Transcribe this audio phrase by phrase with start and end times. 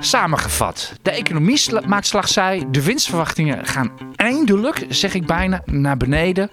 [0.00, 6.50] Samengevat, de economie maakt slagzij, de winstverwachtingen gaan eindelijk, zeg ik bijna, naar beneden.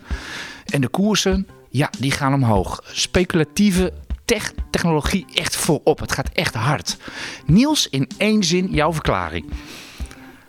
[0.66, 2.82] En de koersen, ja, die gaan omhoog.
[2.92, 3.94] Speculatieve
[4.26, 6.00] tech- technologie echt voorop.
[6.00, 6.98] Het gaat echt hard.
[7.46, 9.46] Niels, in één zin jouw verklaring.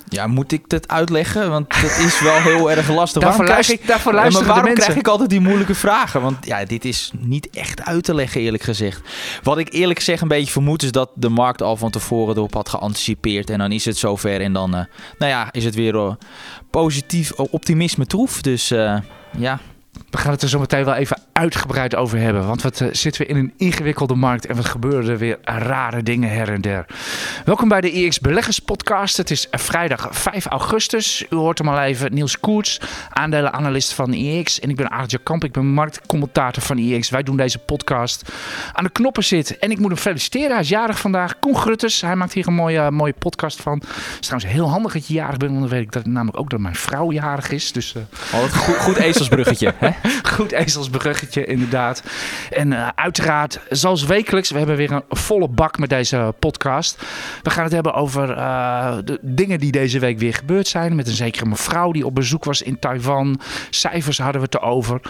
[0.08, 1.50] Ja, moet ik dat uitleggen?
[1.50, 3.22] Want dat is wel heel erg lastig.
[3.22, 6.20] Daarvoor Waarom krijg luister- ik, daarvoor luisteren maar waarom krijg ik altijd die moeilijke vragen?
[6.20, 9.00] Want ja, dit is niet echt uit te leggen, eerlijk gezegd.
[9.42, 12.54] Wat ik eerlijk gezegd een beetje vermoed is dat de markt al van tevoren erop
[12.54, 13.50] had geanticipeerd.
[13.50, 14.84] En dan is het zover en dan, eh,
[15.18, 16.12] nou ja, is het weer eh,
[16.70, 18.40] positief eh, optimisme troef.
[18.42, 18.68] Dus
[19.38, 19.58] ja,
[20.10, 22.46] We gaan het er zo meteen wel even uitgebreid over hebben.
[22.46, 26.02] Want wat eh, zitten we in een ingewikkelde markt en wat gebeuren er weer rare
[26.02, 26.86] dingen her en der.
[27.44, 29.16] Welkom bij de EX Beleggers Podcast.
[29.16, 31.24] Het is vrijdag 5 augustus.
[31.30, 32.14] U hoort hem al even.
[32.14, 32.80] Niels Koerts,
[33.10, 34.60] aandelenanalist van EX.
[34.60, 37.10] En ik ben Aartje Kamp, ik ben marktcommentator van EX.
[37.10, 38.32] Wij doen deze podcast
[38.72, 39.60] aan de knoppen zitten.
[39.60, 40.50] En ik moet hem feliciteren.
[40.50, 41.38] Hij is jarig vandaag.
[41.38, 43.78] Koen Grutters, hij maakt hier een mooie, mooie podcast van.
[43.78, 45.50] Het is trouwens heel handig dat je jarig bent.
[45.50, 47.72] Want dan weet ik dat, namelijk ook dat mijn vrouw jarig is.
[47.72, 47.94] Dus...
[47.94, 48.02] eh,
[48.34, 49.74] oh, wat goed, goed ezelsbruggetje.
[49.78, 49.90] Hè?
[50.22, 52.02] Goed ezelsbruggetje, inderdaad.
[52.50, 57.02] En eh, uiteraard, zoals wekelijks, we hebben weer een volle bak met deze podcast.
[57.42, 60.96] We gaan het hebben over eh, de dingen die deze week weer gebeurd zijn.
[60.96, 63.40] Met een zekere mevrouw die op bezoek was in Taiwan.
[63.70, 65.00] Cijfers hadden we het erover.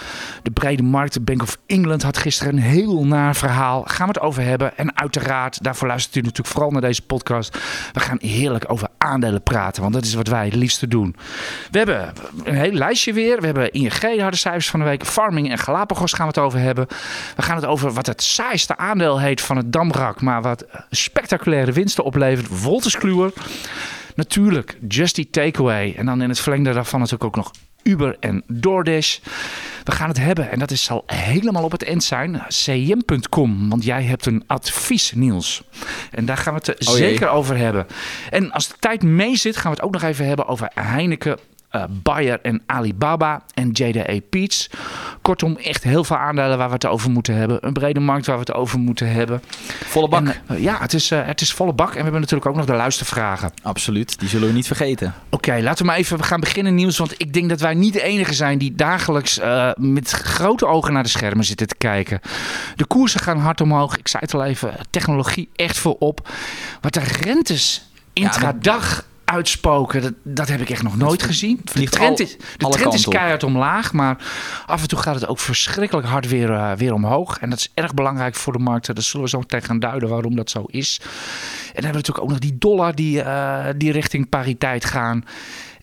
[0.43, 3.83] De brede markt, de Bank of England had gisteren een heel naar verhaal.
[3.83, 4.77] Gaan we het over hebben.
[4.77, 7.59] En uiteraard, daarvoor luistert u natuurlijk vooral naar deze podcast.
[7.93, 11.17] We gaan heerlijk over aandelen praten, want dat is wat wij het liefste doen.
[11.71, 12.13] We hebben
[12.45, 13.41] een heel lijstje weer.
[13.41, 15.05] We hebben ING harde cijfers van de week.
[15.05, 16.87] Farming en Galapagos gaan we het over hebben.
[17.37, 20.21] We gaan het over wat het saaiste aandeel heet van het Damrak.
[20.21, 22.63] Maar wat spectaculaire winsten oplevert.
[22.63, 23.33] Wolters Kluwer.
[24.15, 25.95] Natuurlijk Just Eat Takeaway.
[25.97, 27.51] En dan in het verlengde daarvan natuurlijk ook nog
[27.83, 29.19] Uber en DoorDash.
[29.85, 33.69] We gaan het hebben, en dat is, zal helemaal op het eind zijn, cm.com.
[33.69, 35.63] Want jij hebt een advies, Niels.
[36.11, 37.87] En daar gaan we het Oh zeker over hebben.
[38.31, 41.39] En als de tijd mee zit, gaan we het ook nog even hebben over Heineken,
[41.69, 44.71] eh, Bayer en Alibaba en JDA Peets.
[45.23, 47.67] Kortom, echt heel veel aandelen waar we het over moeten hebben.
[47.67, 49.43] Een brede markt waar we het over moeten hebben.
[49.85, 50.27] Volle bak.
[50.27, 51.89] En, eh, ja, het is, eh, het is volle bak.
[51.89, 53.53] En we hebben natuurlijk ook nog de luistervragen.
[53.63, 55.15] Absoluut, die zullen we niet vergeten.
[55.29, 56.99] Oké, laten we maar even gaan beginnen, Niels.
[56.99, 59.41] Want ik denk dat wij niet de enige zijn die dagelijks
[59.75, 62.21] met grote ogen naar de schermen zitten te kijken.
[62.77, 63.97] De koersen gaan hard omhoog.
[63.97, 66.29] Ik zei het al even, technologie echt voorop.
[66.81, 71.61] Wat de rentes intradag uitspoken, dat, dat heb ik echt nog nooit gezien.
[71.73, 74.17] De trend is, de trend is keihard omlaag, maar
[74.67, 77.39] af en toe gaat het ook verschrikkelijk hard weer, eh, weer omhoog.
[77.39, 78.95] En dat is erg belangrijk voor de markten.
[78.95, 80.99] Daar zullen we zo meteen gaan duiden waarom dat zo is.
[81.01, 85.25] En dan hebben we natuurlijk ook nog die dollar die, eh, die richting pariteit gaan.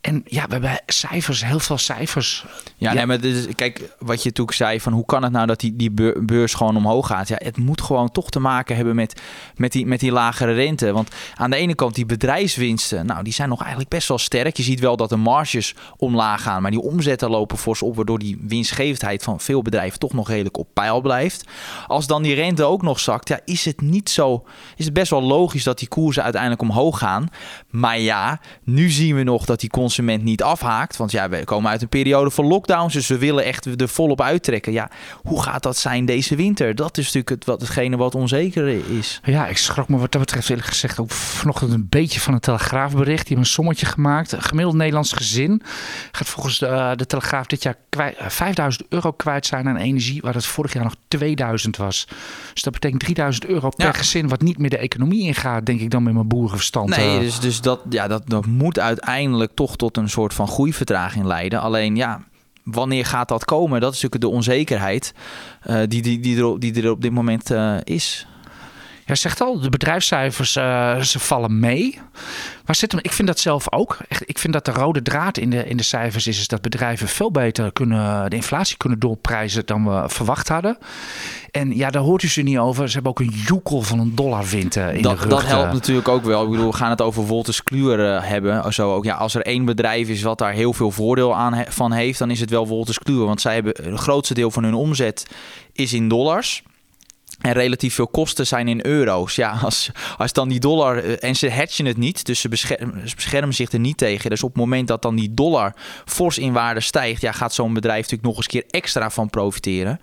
[0.05, 2.45] En ja, we hebben cijfers, heel veel cijfers.
[2.77, 2.93] Ja, Ja.
[2.93, 5.75] Nee, maar is, kijk, wat je toen zei van hoe kan het nou dat die,
[5.75, 7.27] die beur- beurs gewoon omhoog gaat?
[7.27, 9.21] Ja, het moet gewoon toch te maken hebben met,
[9.55, 10.91] met, die, met die lagere rente.
[10.91, 14.57] Want aan de ene kant die bedrijfswinsten, nou die zijn nog eigenlijk best wel sterk.
[14.57, 18.19] Je ziet wel dat de marges omlaag gaan, maar die omzetten lopen fors op, waardoor
[18.19, 21.43] die winstgevendheid van veel bedrijven toch nog redelijk op peil blijft.
[21.87, 24.45] Als dan die rente ook nog zakt, ja, is het niet zo,
[24.75, 27.29] is het best wel logisch dat die koersen uiteindelijk omhoog gaan.
[27.69, 30.97] Maar ja, nu zien we nog dat die consument niet afhaakt.
[30.97, 32.93] Want ja, we komen uit een periode van lockdowns.
[32.93, 34.71] Dus we willen echt er volop uittrekken.
[34.71, 34.89] Ja,
[35.23, 36.75] hoe gaat dat zijn deze winter?
[36.75, 38.67] Dat is natuurlijk het, wat, hetgene wat onzeker
[38.97, 39.21] is.
[39.23, 42.39] Ja, ik schrok me wat dat betreft eerlijk gezegd ook vanochtend een beetje van een
[42.39, 43.27] telegraafbericht.
[43.27, 44.31] Die hebben een sommetje gemaakt.
[44.31, 45.61] Een gemiddeld Nederlands gezin
[46.11, 50.21] gaat volgens de, de Telegraaf dit jaar kwijt, eh, 5000 euro kwijt zijn aan energie,
[50.21, 52.07] waar het vorig jaar nog 2000 was.
[52.53, 53.91] Dus dat betekent 3000 euro per Ja.
[53.91, 56.89] gezin, wat niet meer de economie ingaat, denk ik dan met mijn boerenverstand.
[56.89, 57.19] Nee, eh.
[57.19, 61.61] dus, dus dat, ja, dat, dat moet uiteindelijk toch tot een soort van groeivertraging leiden.
[61.61, 62.21] Alleen ja,
[62.63, 63.81] wanneer gaat dat komen?
[63.81, 65.13] Dat is natuurlijk de onzekerheid
[65.61, 68.27] eh, die, die, die, er, die er op dit moment eh, is.
[69.07, 71.99] Ja, zegt al, de bedrijfscijfers eh, ze vallen mee.
[72.65, 72.99] Waar zit hem?
[73.03, 73.97] Ik vind dat zelf ook.
[74.07, 76.61] Echt, ik vind dat de rode draad in de, in de cijfers is, is dat
[76.61, 80.77] bedrijven veel beter kunnen, de inflatie kunnen doorprijzen dan we verwacht hadden.
[81.51, 82.87] En ja, daar hoort u ze niet over.
[82.87, 85.27] Ze hebben ook een joekel van een dollarwind eh, in de Dat, rug.
[85.29, 85.47] dat eh.
[85.47, 86.43] helpt natuurlijk ook wel.
[86.43, 88.73] Ik bedoel, we gaan het over Wolters Kluwer eh, hebben.
[88.73, 91.71] Zo ook, ja, als er één bedrijf is wat daar heel veel voordeel aan he-
[91.71, 93.25] van heeft, dan is het wel Wolters Kluwer.
[93.25, 95.25] Want zij hebben het grootste deel van hun omzet
[95.73, 96.63] is in dollars.
[97.45, 99.35] En relatief veel kosten zijn in euro's.
[99.35, 100.97] Ja, als, als dan die dollar.
[100.97, 104.29] eh, En ze hedgen het niet, dus ze beschermen, zich er niet tegen.
[104.29, 105.73] Dus op het moment dat dan die dollar
[106.05, 109.29] fors in waarde stijgt, ja, gaat zo'n bedrijf natuurlijk nog eens een keer extra van
[109.29, 109.99] profiteren.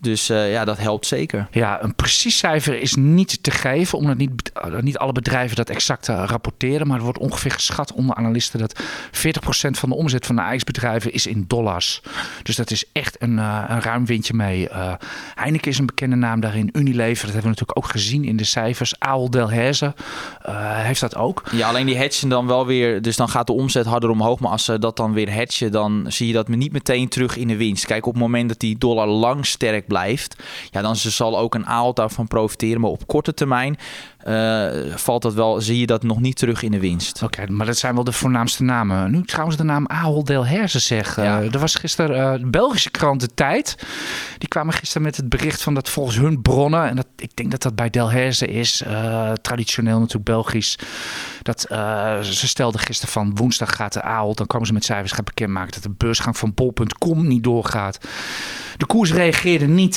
[0.00, 1.48] Dus eh, ja, dat helpt zeker.
[1.50, 5.70] Ja, een precies cijfer is niet te geven, omdat niet, uh, niet alle bedrijven dat
[5.70, 6.86] exact uh, rapporteren.
[6.86, 8.80] Maar er wordt ongeveer geschat onder analisten dat 40%
[9.70, 12.02] van de omzet van de ijsbedrijven is in dollars.
[12.42, 14.68] Dus dat is echt een, uh, een ruim windje mee.
[14.68, 14.92] Uh,
[15.34, 16.70] Heineken is een bekende naam daarin.
[16.72, 18.94] Unilever, dat hebben we natuurlijk ook gezien in de cijfers.
[18.98, 19.94] Ahold Delhaize
[20.68, 21.42] heeft dat ook.
[21.52, 24.40] Ja, alleen die hedgen dan wel weer, dus dan gaat de omzet harder omhoog.
[24.40, 27.48] Maar als ze dat dan weer hedgen, dan zie je dat niet meteen terug in
[27.48, 27.86] de winst.
[27.86, 30.36] Kijk, op het moment dat die dollar lang sterk blijft,
[30.70, 32.80] ja, dan zal ook een Ahold daarvan profiteren.
[32.80, 33.78] Maar op korte termijn
[34.94, 37.22] valt dat wel, zie je dat nog niet terug in de winst.
[37.22, 39.10] Oké, okay, maar dat zijn wel de voornaamste namen.
[39.10, 41.16] Nu trouwens de naam Ahold Delhaize zeg.
[41.16, 41.40] Ja.
[41.40, 43.76] Uh, er was gisteren uh, de Belgische krant De Tijd.
[44.38, 46.88] Die kwamen gisteren met het bericht van dat volgens hun bronnen...
[46.88, 50.78] en dat, ik denk dat dat bij Delhaize is, uh, traditioneel natuurlijk Belgisch...
[51.42, 51.60] dat
[52.22, 54.36] ze stelden gisteren van woensdag gaat de Ahold...
[54.36, 55.72] dan komen ze met cijfers gaan bekendmaken...
[55.72, 57.98] dat de beursgang van bol.com niet doorgaat.
[58.76, 59.96] De koers reageerde niet,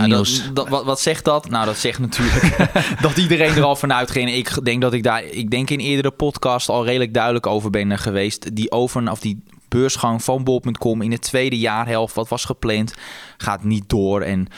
[0.00, 0.44] Niels.
[0.44, 1.50] Dat, dat, wat, wat zegt dat?
[1.50, 2.70] Nou, dat zegt natuurlijk
[3.00, 4.14] dat iedereen er al vanuit.
[4.14, 7.98] Ik denk dat ik daar, ik denk in eerdere podcast al redelijk duidelijk over ben
[7.98, 8.56] geweest.
[8.56, 12.94] Die over, of die beursgang van bol.com in de tweede jaarhelft, wat was gepland,
[13.36, 14.20] gaat niet door.
[14.20, 14.48] En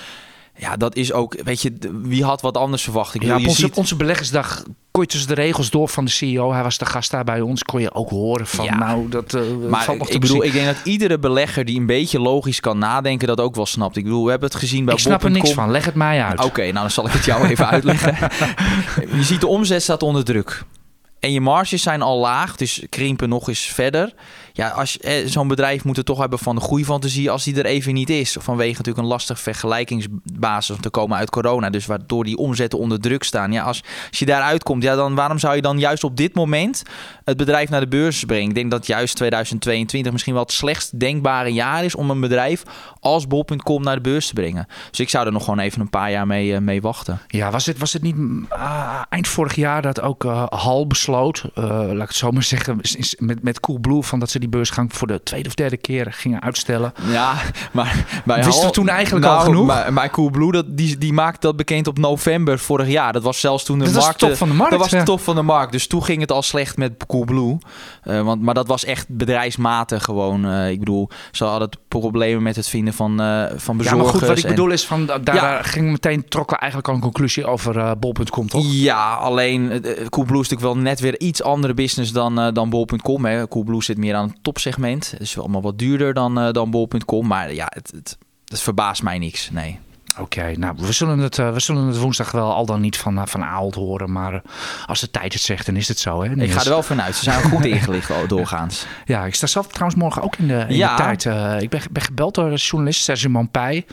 [0.58, 1.72] ja, dat is ook, weet je,
[2.02, 3.14] wie had wat anders verwacht?
[3.14, 3.76] Ik ja, je onze, ziet...
[3.76, 6.52] onze beleggersdag kon je tussen de regels door van de CEO.
[6.52, 7.62] Hij was de gast daar bij ons.
[7.62, 8.78] Kon je ook horen van, Ja.
[8.78, 11.78] nou, dat uh, Maar valt nog te ik bedoel, ik denk dat iedere belegger die
[11.78, 13.96] een beetje logisch kan nadenken, dat ook wel snapt.
[13.96, 15.70] Ik bedoel, we hebben het gezien bij Ik snap er niks van.
[15.70, 16.44] Leg het mij uit.
[16.44, 18.16] Oké, nou dan zal ik het jou even uitleggen.
[19.16, 20.64] Je ziet de omzet staat onder druk.
[21.20, 24.14] En je marges zijn al laag, dus krimpen nog eens verder.
[24.58, 27.64] Ja, als eh, zo'n bedrijf moet het toch hebben van de groeifantasie als die er
[27.64, 28.37] even niet is.
[28.40, 31.70] Vanwege natuurlijk een lastig vergelijkingsbasis om te komen uit corona.
[31.70, 33.52] Dus waardoor die omzetten onder druk staan.
[33.52, 36.34] Ja, als, als je daaruit komt, ja, dan waarom zou je dan juist op dit
[36.34, 36.82] moment
[37.25, 38.49] het bedrijf naar de beurs brengen?
[38.49, 42.62] Ik denk dat juist 2022 misschien wel het slechtst denkbare jaar is om een bedrijf
[43.00, 44.66] als bol.com naar de beurs te brengen.
[44.90, 47.20] Dus ik zou er nog gewoon even een paar jaar mee, eh, mee wachten.
[47.26, 48.16] Ja, was het, was het niet
[48.49, 52.81] ah, eind vorig jaar dat ook eh, Hal besloot, laat ik het zo maar zeggen,
[53.19, 56.42] met, met Coolblue, van dat ze die beursgang voor de tweede of derde keer gingen
[56.42, 56.92] uitstellen.
[57.10, 57.34] Ja,
[57.72, 59.66] maar bij Wisten we toen eigenlijk nou, al genoeg?
[59.66, 63.12] Maar, maar Coolblue, dat, die, die maakte dat bekend op november vorig jaar.
[63.12, 64.18] Dat was zelfs toen de Dat was de markt...
[64.20, 64.98] top van de markt, Dat was ja.
[64.98, 65.72] de top van de markt.
[65.72, 67.58] Dus toen ging het al slecht met Coolblue.
[68.02, 70.46] Eh want, maar dat was echt bedrijfsmatig gewoon.
[70.46, 73.92] Eh, ik bedoel, ze hadden problemen met het vinden van, eh van Ja, bezorgers.
[73.92, 75.62] maar goed, wat ik en- bedoel is van, da- daar Ja.
[75.62, 78.64] ging meteen, trokken we eigenlijk al een conclusie over bol.com, toch?
[78.66, 79.68] Ja, alleen
[80.10, 83.46] Coolblue is natuurlijk wel net weer iets andere business dan, dan bol.com.
[83.48, 85.14] Coolblue zit meer aan het topsegment.
[85.35, 87.26] Wel allemaal wat duurder dan, eh, dan bol.com.
[87.26, 89.50] Maar ja, het, het, het verbaast mij niks.
[89.50, 89.79] Nee.
[90.20, 93.18] Oké, nou, we zullen, het, eh, we zullen het woensdag wel al dan niet van,
[93.18, 94.40] eh, van Aalt horen, maar eh,
[94.86, 96.34] als de tijd het zegt, dan is het zo, hè?
[96.34, 97.14] Ik ga er wel vanuit.
[97.14, 98.86] Ze zijn goed ingelicht oh, doorgaans.
[99.04, 100.96] Ja, ik sta zelf trouwens morgen ook in de, in Ja.
[100.96, 101.24] de tijd.
[101.62, 103.86] Ik ben, ben gebeld door een journalist, Serge Mampij.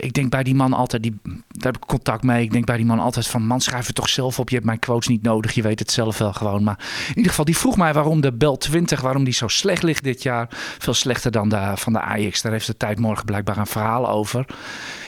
[0.00, 2.42] Ik denk bij die man altijd, die, daar heb ik contact mee.
[2.42, 4.48] Ik denk bij die man altijd van, man schrijf het toch zelf op.
[4.48, 6.62] Je hebt mijn quotes niet nodig, je weet het zelf wel gewoon.
[6.62, 6.78] Maar
[7.08, 10.04] in ieder geval, die vroeg mij waarom de Bel 20, waarom die zo slecht ligt
[10.04, 10.46] dit jaar.
[10.78, 12.42] Veel slechter dan de, van de Ajax.
[12.42, 14.46] Daar heeft de tijd morgen blijkbaar een verhaal over.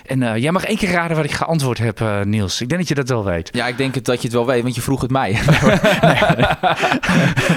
[0.08, 2.60] En eh, jij mag één keer raden wat ik geantwoord heb, eh, Niels.
[2.60, 3.48] Ik denk dat je dat wel weet.
[3.52, 5.30] Ja, ik denk het, dat je het wel weet, want je vroeg het mij.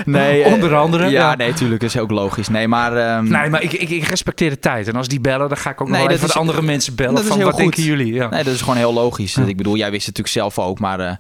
[0.06, 1.36] nee, eh, Onder andere, Ja, ja.
[1.36, 1.82] nee, tuurlijk.
[1.82, 2.48] Dat is ook logisch.
[2.48, 2.96] Nee, maar...
[2.98, 4.88] ehm, Nee, maar ik, ik, ik respecteer de tijd.
[4.88, 6.96] En als die bellen, dan ga ik ook nog Nee, even is- de andere mensen
[6.96, 7.14] bellen.
[7.14, 7.64] dat is van, heel wat goed.
[7.64, 8.14] denken jullie?
[8.14, 8.30] Ja.
[8.30, 9.38] Nee, dat is gewoon heel logisch.
[9.38, 10.80] Ik bedoel, jij wist het natuurlijk zelf ook.
[10.80, 11.18] Maar eh, ja,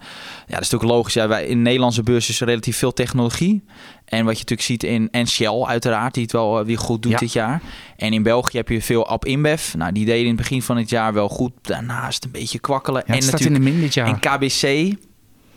[0.47, 1.13] dat is natuurlijk logisch.
[1.13, 3.63] Ja, wij, in de Nederlandse beurs is er relatief veel technologie.
[4.05, 5.07] En wat je natuurlijk ziet in...
[5.11, 7.61] En Shell uiteraard, die het wel eh, weer goed doet dit jaar.
[7.97, 9.73] En in België heb je veel App InBev.
[9.73, 11.51] Nou, die deden in het begin van het jaar wel goed.
[11.61, 13.03] Daarnaast een beetje kwakkelen.
[13.05, 14.07] Ja, het en staat in de min dit jaar.
[14.07, 14.95] En KBC,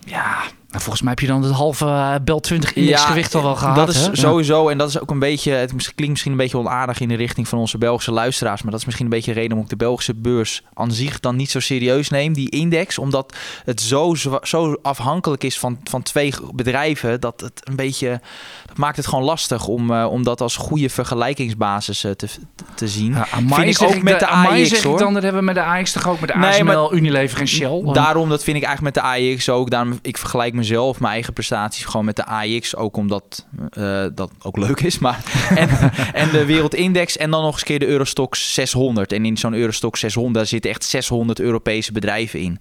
[0.07, 0.43] Ja,
[0.75, 3.77] nou, volgens mij heb je dan het halve eh, Bel 20 indexgewicht al wel gehad.
[3.77, 4.17] Dat is hè?
[4.17, 7.15] sowieso, en dat is ook een beetje, het klinkt misschien een beetje onaardig in de
[7.15, 9.79] richting van onze Belgische luisteraars, maar dat is misschien een beetje de reden waarom ik
[9.79, 14.15] de Belgische beurs aan zich dan niet zo serieus neem, die index, omdat het zo,
[14.43, 18.21] zo afhankelijk is van, van twee bedrijven, dat het een beetje,
[18.67, 22.29] dat maakt het gewoon lastig om, eh, om dat als goede vergelijkingsbasis eh, te,
[22.75, 23.13] te zien.
[23.13, 24.27] Ja, Vind ik ook met de
[24.67, 24.99] zeg ik hoor.
[24.99, 27.41] dan, dat hebben we met de AX toch ook met de Nee, ASML, maar- Unilever
[27.41, 27.83] en Shell.
[27.93, 29.71] Daarom, dat vind ik eigenlijk met de AX ook.
[29.71, 32.77] Daarom, ik vergelijk mezelf, mijn eigen prestaties, gewoon met de AX.
[32.77, 34.99] Ook omdat eh, dat ook leuk is.
[34.99, 35.69] Maar, en,
[36.13, 37.17] en de Wereldindex.
[37.17, 39.13] En dan nog eens een keer de Eurostox 600.
[39.13, 42.59] En in zo'n Eurostox 600 daar zitten echt 600 Europese bedrijven in.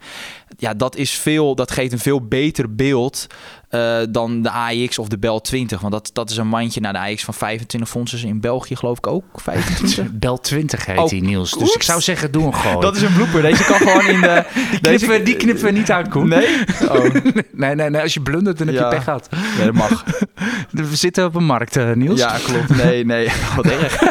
[0.58, 3.28] Ja, dat, is veel, dat geeft een veel beter beeld
[3.70, 5.80] eh, dan de AX of de Bel 20.
[5.80, 8.28] Want dat, dat is een mandje naar de AX van 25 fondsen.
[8.28, 10.12] In België geloof ik ook 25.
[10.20, 11.52] Bel 20 heet Oh, die, Niels.
[11.52, 11.76] Dus oeps.
[11.76, 12.82] ik zou zeggen, doe hem gewoon.
[12.82, 13.42] Dat is een blooper.
[13.42, 14.44] Deze kan gewoon in de...
[14.72, 16.28] die, knippen, we- die knippen we niet uit, Koen.
[16.28, 16.48] Nee?
[16.90, 17.04] Oh,
[17.52, 18.02] nee, nee, nee.
[18.02, 18.84] Als je blundert, dan heb Ja.
[18.84, 19.28] je pech gehad.
[19.58, 20.04] ja, dat mag.
[20.72, 22.20] We zitten op een markt, eh, Niels.
[22.20, 22.84] Ja, klopt.
[22.84, 23.30] Nee, nee.
[23.56, 24.02] Wat erg.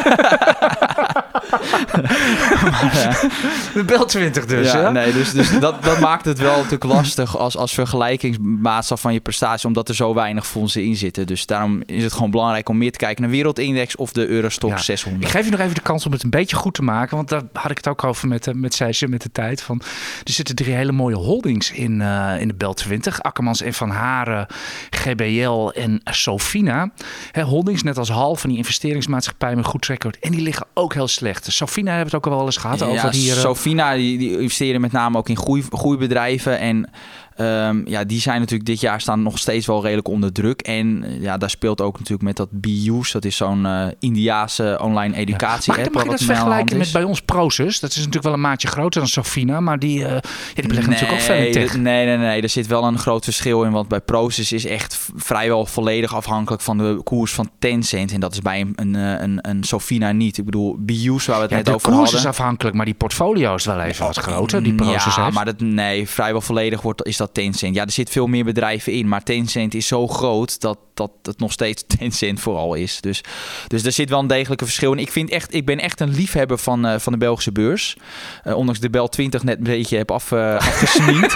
[3.73, 4.91] De Bel 20 dus, ja, ja?
[4.91, 9.19] nee, dus, dus dat, dat maakt het wel natuurlijk lastig als, als vergelijkingsmaatstaf van je
[9.19, 11.27] prestatie, omdat er zo weinig fondsen in zitten.
[11.27, 14.69] Dus daarom is het gewoon belangrijk om meer te kijken naar Wereldindex of de Eurostock
[14.69, 14.77] Ja.
[14.77, 15.23] 600.
[15.23, 17.15] Ik geef je nog even de kans om het een beetje goed te maken.
[17.15, 19.61] Want daar had ik het ook over met, eh, met Seisje, met de tijd.
[19.61, 19.81] Van,
[20.23, 23.21] er zitten drie hele mooie holdings in, eh, in de Bel 20.
[23.21, 24.47] Akkermans en Van Haren,
[24.89, 26.91] GBL en Sofina.
[27.31, 30.19] Hè, holdings, net als Hal van die investeringsmaatschappij met goed track record.
[30.19, 31.42] En die liggen ook heel slecht.
[31.51, 33.35] Sofina hebben we het ook al wel eens gehad over hier.
[33.35, 36.59] eh, Sofina die, die investeren met name ook in groei, groeibedrijven.
[36.59, 36.89] En
[37.35, 40.61] ehm, ja, die zijn natuurlijk dit jaar staan nog steeds wel redelijk onder druk.
[40.61, 43.11] En eh, ja, daar speelt ook natuurlijk met dat BU's.
[43.11, 45.95] Dat is zo'n eh Indiaanse online educatie Mag, ik- app.
[45.95, 47.79] mag dat de vergelijken met bij ons Prosus?
[47.79, 50.19] Dat is natuurlijk wel een maatje groter dan Sofina, maar die, ja,
[50.53, 51.79] die beleggen natuurlijk ook veel.
[51.81, 52.41] Nee, nee, nee.
[52.41, 53.71] Er zit wel een groot verschil in.
[53.71, 58.11] Want bij Proces is echt vrijwel volledig afhankelijk van de koers van Tencent.
[58.11, 60.37] En dat is bij een, een, een, een Sofina niet.
[60.37, 62.19] Ik bedoel, BU's waar we het Ja, net de over koers hadden.
[62.19, 64.63] is afhankelijk, maar die portfolio is wel even wat groter.
[64.63, 65.35] Die Prosus ja, heeft.
[65.35, 67.75] maar dat, nee, vrijwel volledig wordt, is dat Tencent.
[67.75, 71.39] Ja, er zit veel meer bedrijven in, maar Tencent is zo groot dat, dat het
[71.39, 73.01] nog steeds Tencent vooral is.
[73.01, 73.23] Dus,
[73.67, 74.91] dus er zit wel een degelijke verschil.
[74.91, 77.97] En ik, vind echt, ik ben echt een liefhebber van, eh, van de Belgische beurs.
[78.43, 80.33] Eh, ondanks de Bel 20 net een beetje heb af,
[80.71, 81.35] afgesniet.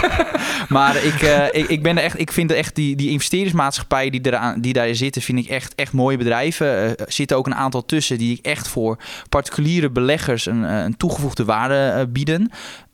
[0.68, 1.20] maar ik,
[1.52, 4.94] ik, ik, ben er echt, ik vind echt die, die investeringsmaatschappijen die, eraan, die daar
[4.94, 6.66] zitten, vind ik echt, echt mooie bedrijven.
[6.66, 11.44] Er zitten ook een aantal tussen die ik echt voor particuliere beleggers een, een toegevoegde
[11.44, 12.50] waarde bieden.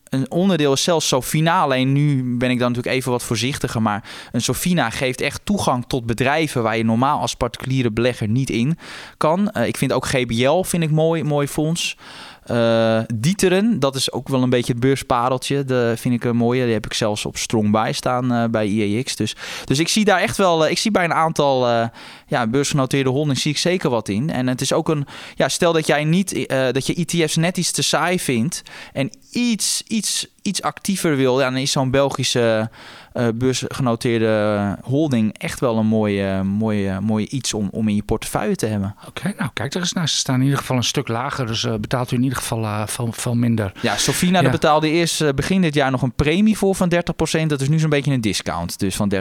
[0.09, 1.61] Een onderdeel is zelfs Sofina.
[1.61, 3.81] Alleen nu ben ik dan natuurlijk even wat voorzichtiger.
[3.81, 8.49] Maar een Sofina geeft echt toegang tot bedrijven waar je normaal als particuliere belegger niet
[8.49, 8.77] in
[9.17, 9.49] kan.
[9.49, 11.97] Eh, ik vind ook GBL vind ik mooi, mooi fonds.
[12.45, 15.63] Eh Dieteren, dat is ook wel een beetje het beurspareltje.
[15.63, 16.63] Dat vind ik een mooie.
[16.63, 19.15] Die heb ik zelfs op strong bij staan eh, bij IEX.
[19.15, 19.35] Dus,
[19.65, 21.87] dus ik zie daar echt wel, eh, ik zie bij een aantal eh,
[22.27, 24.29] ja, beursgenoteerde holdings zie ik zeker wat in.
[24.29, 27.57] En het is ook een, ja, stel dat jij niet, eh, dat je ETF's net
[27.57, 28.61] iets te saai vindt
[28.93, 32.69] en iets, iets, iets actiever wil, ja, dan is zo'n Belgische
[33.13, 38.55] eh, beursgenoteerde holding echt wel een mooie, mooie, mooie iets om, om in je portefeuille
[38.55, 38.95] te hebben.
[39.07, 40.09] Oké, nou kijk er eens naar.
[40.09, 42.63] Ze staan in ieder geval een stuk lager, dus eh, betaalt u in ieder geval
[42.63, 43.71] eh, veel, veel minder.
[43.81, 44.49] Ja, Sofina Ja.
[44.49, 47.45] betaalde eerst begin dit jaar nog een premie voor van 30%.
[47.47, 49.17] Dat is nu zo'n beetje een discount, dus van 30%.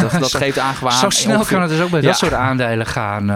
[0.00, 2.06] Dat, dat Zo- geeft aan Zo snel kan het dus ook bij Ja.
[2.06, 3.26] dat soort aandelen gaan.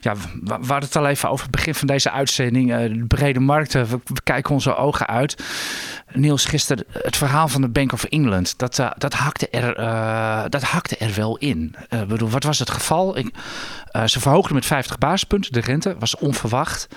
[0.00, 0.14] Ja,
[0.44, 2.68] we, hadden het al even over het begin van deze uitzending.
[2.76, 5.42] de brede markten, we, we kijken onze ogen uit.
[6.26, 10.44] Niels, gisteren het verhaal van de Bank of England, dat, eh, dat, hakte, er, eh,
[10.48, 11.74] dat hakte er wel in.
[11.88, 13.18] Eh, bedoel, wat was het geval?
[13.18, 13.34] Ik,
[14.04, 16.88] ze verhoogden met 50 basispunten de rente, was onverwacht.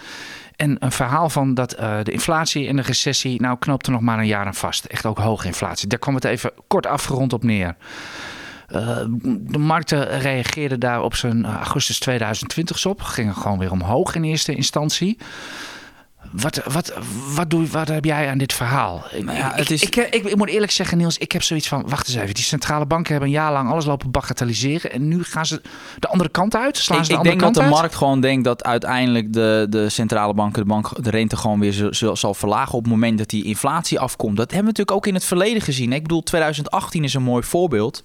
[0.55, 1.69] En een verhaal van dat
[2.03, 4.85] de inflatie en de recessie, nou knoopte nog maar een jaar aan vast.
[4.85, 5.87] Echt ook hoge inflatie.
[5.87, 7.75] Daar kwam het even kort afgerond op neer.
[8.67, 13.01] De markten reageerden daar op zijn augustus 2020 op.
[13.01, 15.17] Gingen gewoon weer omhoog in eerste instantie.
[16.31, 16.93] Wat, wat,
[17.35, 19.03] wat, doe, wat heb jij aan dit verhaal?
[19.11, 21.43] Ik- Nou ja, ik, het is- ik, ik, ik moet eerlijk zeggen, Niels, ik heb
[21.43, 21.83] zoiets van...
[21.87, 24.91] Wacht eens even, die centrale banken hebben een jaar lang alles lopen bagatelliseren.
[24.91, 25.61] En nu gaan ze
[25.99, 26.77] de andere kant uit?
[26.77, 27.79] Slaan Ik, ze de ik andere denk dat de uit?
[27.79, 31.87] markt gewoon denkt dat uiteindelijk de, de centrale banken de, bank, de rente gewoon weer
[31.91, 34.37] zal- zal, verlagen op het moment dat die inflatie afkomt.
[34.37, 35.93] Dat hebben we natuurlijk ook in het verleden gezien.
[35.93, 38.03] Ik bedoel, 2018 is een mooi voorbeeld.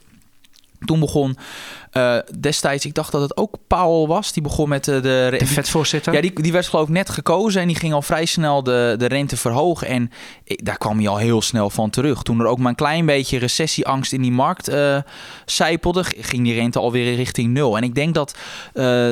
[0.85, 1.37] Toen begon
[1.95, 5.01] eh, destijds, ik dacht dat het ook Powell was, die begon met eh, de...
[5.39, 6.13] De vetvoorzitter?
[6.13, 8.95] Ja, die, die werd geloof ik net gekozen en die ging al vrij snel de,
[8.99, 9.87] de rente verhogen.
[9.87, 10.11] En
[10.45, 12.23] ik- daar kwam hij al heel snel van terug.
[12.23, 14.71] Toen er ook maar een klein beetje recessieangst in die markt
[15.45, 17.77] zijpelde, g- ging die rente alweer richting nul.
[17.77, 18.37] En ik denk dat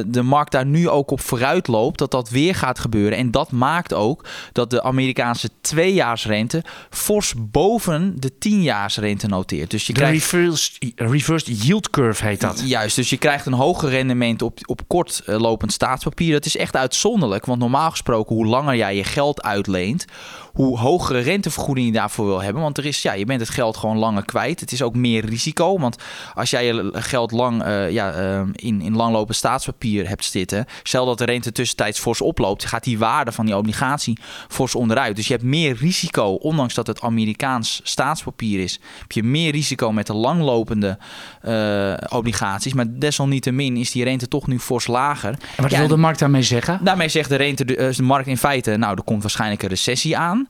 [0.07, 3.19] de markt daar nu ook op vooruit loopt, dat dat weer gaat gebeuren.
[3.19, 9.71] En dat maakt ook dat de Amerikaanse tweejaarsrente fors boven de tienjaarsrente noteert.
[9.71, 10.31] Dus je de krijgt...
[10.33, 12.63] reversed, reversed yield curve heet dat.
[12.73, 16.33] Juist, dus je krijgt een hoger rendement op, op kort eh, lopend staatspapier.
[16.33, 20.05] Dat is echt uitzonderlijk, want normaal gesproken hoe langer jij je geld uitleent,
[20.53, 22.63] hoe hogere rentevergoeding je daarvoor wil hebben.
[22.63, 24.61] Want er is, ja, je bent het geld gewoon langer kwijt.
[24.61, 25.97] Het is ook meer risico, want
[26.35, 31.07] als jij je geld lang eh, ja, eh, in, in langlopend staatspapier hebt zitten, stel
[31.07, 34.19] dat de rente tussentijds fors oploopt, gaat die waarde van die obligatie
[34.49, 35.17] fors onderuit.
[35.17, 39.93] Dus je hebt meer risico, ondanks dat het Amerikaans staatspapier is, heb je meer risico
[39.93, 40.99] met de langlopende
[41.43, 42.73] eh, obligaties.
[42.73, 45.31] Maar desalniettemin is die rente toch nu fors lager.
[45.57, 46.81] En wat Ja, wil de markt daarmee zeggen?
[46.83, 50.42] Daarmee zegt de, rente, de markt in feite, nou, er komt waarschijnlijk een recessie aan.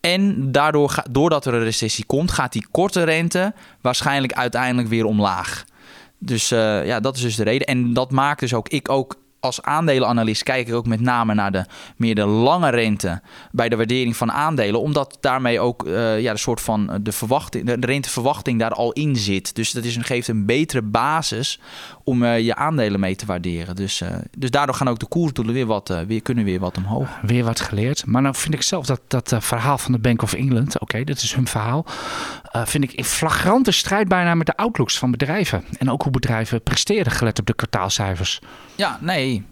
[0.00, 5.64] En daardoor, doordat er een recessie komt, gaat die korte rente waarschijnlijk uiteindelijk weer omlaag.
[6.18, 7.66] Dus eh, ja, dat is dus de reden.
[7.66, 11.52] En dat maakt dus ook ik ook als aandelenanalist kijk ik ook met name naar
[11.52, 11.64] de
[11.96, 13.20] meer de lange rente
[13.52, 17.12] bij de waardering van aandelen, omdat daarmee ook uh, ja, de soort van eh, de
[17.12, 19.54] verwachting, de renteverwachting daar al in zit.
[19.54, 21.60] Dus dat is geeft een betere basis
[22.06, 23.76] om uh, je aandelen mee te waarderen.
[23.76, 24.08] Dus, uh,
[24.38, 27.08] dus daardoor gaan ook de koersdoelen weer wat, uh, weer, kunnen weer wat omhoog.
[27.22, 28.06] Weer wat geleerd.
[28.06, 31.04] Maar nou vind ik zelf dat dat verhaal van de Bank of England, oké, okay,
[31.04, 31.86] dat is hun verhaal,
[32.64, 35.64] vind ik in flagrante strijd bijna met de outlooks van bedrijven.
[35.78, 38.40] En ook hoe bedrijven presteren gelet op de kwartaalcijfers.
[38.74, 39.44] Ja, nee.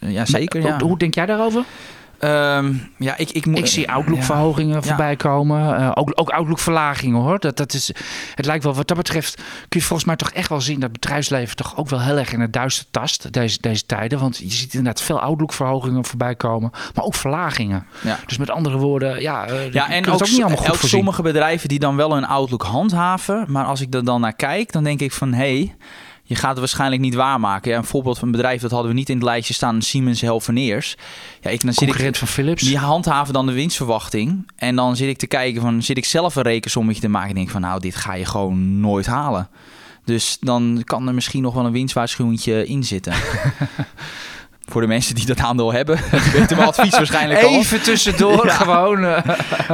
[0.00, 0.62] Ja, zeker.
[0.62, 0.78] Maar, ja.
[0.78, 1.64] Hoe, hoe denk jij daarover?
[2.24, 4.82] Um, ja, ik, ik, ik zie outlook-verhogingen ja.
[4.82, 5.80] voorbij komen.
[5.80, 7.38] Uh, ook, ook outlook-verlagingen hoor.
[7.38, 7.90] Dat, dat is,
[8.34, 9.34] het lijkt wel, wat dat betreft,
[9.68, 12.32] kun je volgens mij toch echt wel zien dat bedrijfsleven toch ook wel heel erg
[12.32, 14.18] in het duister tast deze, deze tijden.
[14.18, 17.86] Want je ziet inderdaad veel outlook-verhogingen voorbij komen, maar ook verlagingen.
[18.02, 18.18] Ja.
[18.26, 21.22] Dus met andere woorden, ja, uh, ja en ook, ook niet allemaal goed ook sommige
[21.22, 24.84] bedrijven die dan wel een outlook handhaven, maar als ik er dan naar kijk, dan
[24.84, 25.42] denk ik van hé.
[25.44, 25.74] Hey,
[26.26, 27.70] je gaat het waarschijnlijk niet waarmaken.
[27.70, 30.20] Ja, een voorbeeld van een bedrijf, dat hadden we niet in het lijstje staan, Siemens
[30.20, 30.96] Healthineers.
[31.40, 32.62] Ja, ik, dan zit ik, van Philips.
[32.62, 34.50] Die handhaven dan de winstverwachting.
[34.56, 37.34] En dan zit ik te kijken van, zit ik zelf een rekensommetje te maken en
[37.34, 39.48] denk van, nou, dit ga je gewoon nooit halen.
[40.04, 43.14] Dus dan kan er misschien nog wel een winstwaarschuwingje in zitten.
[44.74, 47.48] Voor de mensen die dat aandeel hebben, die weten mijn advies waarschijnlijk al.
[47.48, 48.52] Even tussendoor Ja.
[48.54, 49.04] gewoon.
[49.04, 49.18] uh,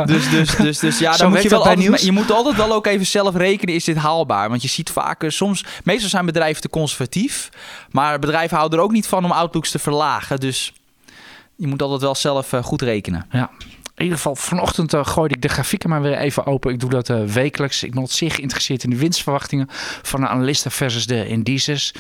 [0.05, 2.03] Dus, dus, dus, dus ja, dan moet je, wel altijd, nieuws.
[2.03, 4.49] je moet altijd wel ook even zelf rekenen, is dit haalbaar?
[4.49, 7.49] Want je ziet vaker, soms, meestal zijn bedrijven te conservatief,
[7.91, 10.41] maar bedrijven houden er ook niet van om outlooks te verlagen.
[10.41, 10.73] Dus
[11.57, 13.27] je moet altijd wel zelf eh, goed rekenen.
[13.31, 13.51] Ja.
[14.01, 16.73] In ieder geval, vanochtend uh, gooide ik de grafieken maar weer even open.
[16.73, 17.83] Ik doe dat uh, wekelijks.
[17.83, 19.67] Ik ben zeer geïnteresseerd in de winstverwachtingen
[20.03, 21.95] van de analisten versus de indices.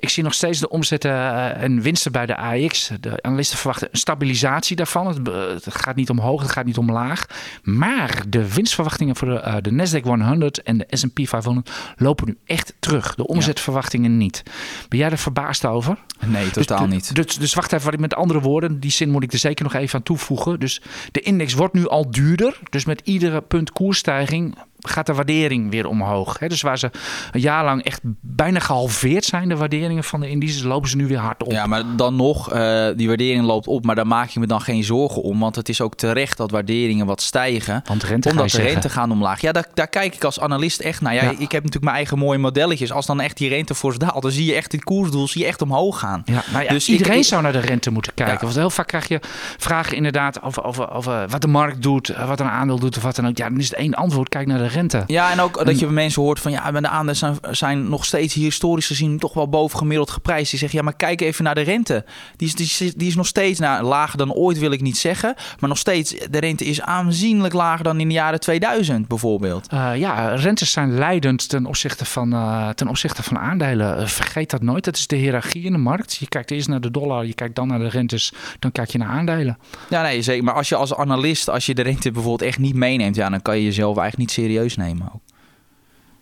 [0.00, 2.90] Ik zie nog steeds de omzetten uh, en winsten bij de AX.
[3.00, 5.06] De analisten verwachten een stabilisatie daarvan.
[5.06, 7.26] Het, gaat niet omhoog, het gaat niet omlaag.
[7.62, 12.38] Maar de winstverwachtingen voor de, uh, de Nasdaq 100 en de S&P 500 lopen nu
[12.44, 13.14] echt terug.
[13.14, 14.42] De omzetverwachtingen niet.
[14.88, 15.98] Ben jij er verbaasd over?
[16.26, 17.14] Nee, totaal dus, niet.
[17.14, 19.64] Dus, dus wacht even, wat ik met andere woorden, die zin moet ik er zeker
[19.64, 20.60] nog even aan toevoegen.
[20.60, 22.58] Dus de index wordt nu al duurder.
[22.70, 26.38] Dus met iedere punt koersstijging gaat de waardering weer omhoog.
[26.38, 26.90] Dus waar ze
[27.32, 31.06] een jaar lang echt bijna gehalveerd zijn, de waarderingen van de indices, lopen ze nu
[31.06, 31.52] weer hard op.
[31.52, 34.60] Ja, maar dan nog, uh, die waardering loopt op, maar daar maak je me dan
[34.60, 35.40] geen zorgen om.
[35.40, 37.82] Want het is ook terecht dat waarderingen wat stijgen.
[37.84, 39.40] Want rente omdat de rente gaan omlaag.
[39.40, 41.14] Ja, daar, daar, kijk ik als analist echt naar.
[41.14, 42.92] Ja, ja, ik heb natuurlijk mijn eigen mooie modelletjes.
[42.92, 45.46] Als dan echt die rente fors daalt, dan zie je echt dit koersdoel zie je
[45.46, 46.22] echt omhoog gaan.
[46.24, 48.34] Ja, ja, dus iedereen ik, zou naar de rente moeten kijken.
[48.34, 48.40] Ja.
[48.40, 49.20] Want heel vaak krijg je
[49.56, 53.16] vragen inderdaad over, over, over wat de markt doet, wat een aandeel doet of wat
[53.16, 53.36] dan ook.
[53.36, 55.04] Ja, dan is het één antwoord, kijk naar de rente.
[55.06, 58.04] Ja, en ook dat je bij mensen hoort van ja, de aandelen zijn, zijn nog
[58.04, 60.50] steeds historisch gezien toch wel bovengemiddeld geprijsd.
[60.50, 62.04] Die zeggen ja, maar kijk even naar de rente.
[62.36, 64.98] Die is, die is, die is nog steeds nou, lager dan ooit, wil ik niet
[64.98, 65.34] zeggen.
[65.58, 69.72] Maar nog steeds, de rente is aanzienlijk lager dan in de jaren 2000 bijvoorbeeld.
[69.72, 74.00] Uh, ja, rentes zijn leidend ten opzichte van, uh, ten opzichte van aandelen.
[74.00, 74.84] Uh, vergeet dat nooit.
[74.84, 76.16] Dat is de hiërarchie in de markt.
[76.16, 78.98] Je kijkt eerst naar de dollar, je kijkt dan naar de rentes, dan kijk je
[78.98, 79.58] naar aandelen.
[79.88, 80.44] Ja, nee, zeker.
[80.44, 83.42] Maar als je als analist, als je de rente bijvoorbeeld echt niet meeneemt, ja, dan
[83.42, 85.10] kan je jezelf eigenlijk niet serieus nemen.
[85.14, 85.20] Ook.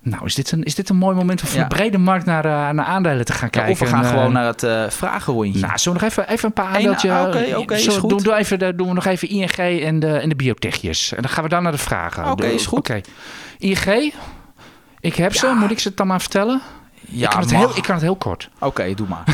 [0.06, 1.68] Nou, is dit een, is dit een mooi moment om van ja.
[1.68, 3.70] de brede markt naar, uh, naar aandelen te gaan kijken?
[3.70, 5.60] Ja, of we gaan en, gewoon uh, naar het uh, vragenrondje.
[5.60, 7.12] Nou, zullen we nog even, even een paar aandeeltjes...
[7.12, 8.10] Oké, oké, okay, is goed.
[8.10, 11.12] Doen, doen, even, doen we nog even ING en de, en de biotechjes.
[11.12, 12.22] En dan gaan we dan naar de vragen.
[12.22, 12.78] Oké, okay, is goed.
[12.78, 13.04] Okay.
[13.58, 14.12] ING,
[15.00, 15.38] ik heb ja.
[15.38, 15.54] ze.
[15.58, 16.60] Moet ik ze dan maar vertellen?
[17.08, 18.48] Ja, ik, kan het heel, ik kan het heel kort.
[18.54, 19.24] Oké, okay, doe maar.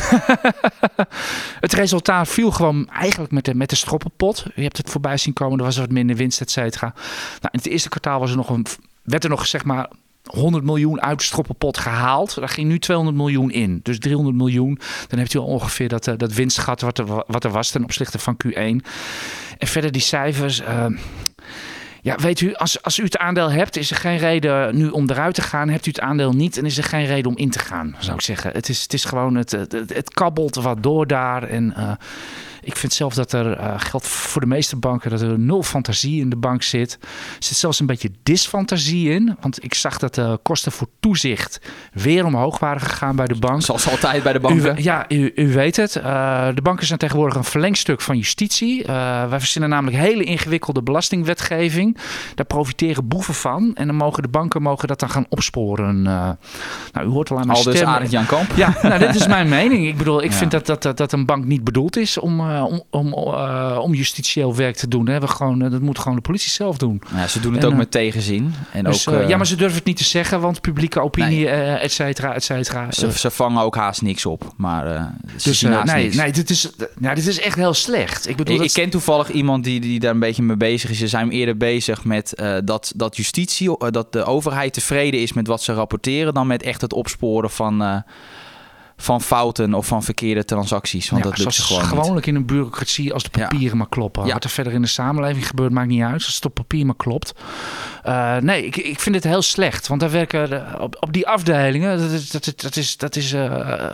[1.59, 4.45] het resultaat viel gewoon eigenlijk met de, met de stroppenpot.
[4.55, 6.93] Je hebt het voorbij zien komen, er was wat minder winst, et cetera.
[6.95, 8.65] Nou, in het eerste kwartaal was er nog een,
[9.03, 9.89] werd er nog zeg maar
[10.23, 12.35] 100 miljoen uit de stroppenpot gehaald.
[12.35, 13.79] Daar ging nu 200 miljoen in.
[13.83, 14.79] Dus 300 miljoen.
[15.07, 18.19] Dan hebt u al ongeveer dat, dat winstgat wat er, wat er was ten opzichte
[18.19, 18.53] van Q1.
[19.57, 20.61] En verder die cijfers...
[20.61, 20.85] Uh,
[22.01, 25.09] ja, weet u, als, als u het aandeel hebt, is er geen reden nu om
[25.09, 25.69] eruit te gaan.
[25.69, 28.15] Hebt u het aandeel niet, dan is er geen reden om in te gaan, zou
[28.15, 28.51] ik zeggen.
[28.51, 31.43] Het is, het is gewoon, het, het, kabbelt wat door daar.
[31.43, 31.91] En uh,
[32.63, 36.21] ik vind zelf dat er uh, geldt voor de meeste banken dat er nul fantasie
[36.21, 36.97] in de bank zit.
[37.01, 37.07] Er
[37.39, 39.37] zit zelfs een beetje disfantasie in.
[39.41, 41.61] Want ik zag dat de kosten voor toezicht
[41.93, 43.61] weer omhoog waren gegaan bij de bank.
[43.61, 44.77] Zoals altijd bij de banken.
[44.77, 45.95] U, ja, u, u weet het.
[45.95, 48.81] Uh, de banken zijn tegenwoordig een verlengstuk van justitie.
[48.81, 48.87] Uh,
[49.29, 51.97] wij verzinnen namelijk hele ingewikkelde belastingwetgeving.
[52.35, 53.71] Daar profiteren boeven van.
[53.75, 56.01] En dan mogen de banken mogen dat dan gaan opsporen.
[56.01, 56.35] Nou,
[57.01, 57.87] u hoort al aan mijn Al dus stem.
[57.87, 58.51] Arend Jan Kamp.
[58.55, 59.87] Ja, nou, dit is mijn mening.
[59.87, 60.37] Ik bedoel, ik ja.
[60.37, 63.77] vind dat, dat, dat, dat een bank niet bedoeld is om eh, om, om, eh,
[63.81, 65.07] om justitieel werk te doen.
[65.07, 65.19] Hè.
[65.19, 67.01] We gewoon, eh, dat moet gewoon de politie zelf doen.
[67.15, 68.53] Ja, ze doen het En, ook met tegenzin.
[68.71, 71.91] En Dus, ook, ja, maar ze durven het niet te zeggen, want publieke opinie, et
[71.91, 72.91] cetera, et cetera.
[72.91, 74.53] ze, ze vangen ook haast niks op.
[74.57, 76.15] Maar ze dus zien haast nee, niks.
[76.15, 78.27] nee dit, is, nou, dit is echt heel slecht.
[78.29, 80.89] Ik bedoel, Ik, dat- ik ken toevallig iemand die, die daar een beetje mee bezig
[80.89, 80.97] is.
[80.97, 85.61] Ze zijn eerder bezig met dat, dat justitie, dat de overheid tevreden is met wat
[85.63, 88.03] ze rapporteren, dan met echt het opsporen van,
[89.03, 91.09] van fouten of van verkeerde transacties.
[91.09, 91.67] Want Ja, dat lukt niet.
[91.87, 93.47] gewoonlijk in een bureaucratie als de Ja.
[93.47, 94.25] papieren maar kloppen.
[94.25, 94.33] Ja.
[94.33, 96.13] Wat er verder in de samenleving gebeurt maakt niet uit.
[96.25, 97.33] Als het op papier maar klopt.
[98.03, 99.87] Eh, nee, ik, ik vind het heel slecht.
[99.87, 103.15] Want daar werken er- op, op die afdelingen, dat is, dat is, dat is, dat
[103.15, 103.85] is, eh,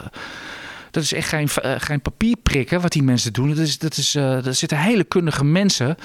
[0.91, 3.49] dat is echt geen, eh, geen papierprikken wat die mensen doen.
[3.49, 5.95] Dat is, dat is, eh, er zitten hele kundige mensen.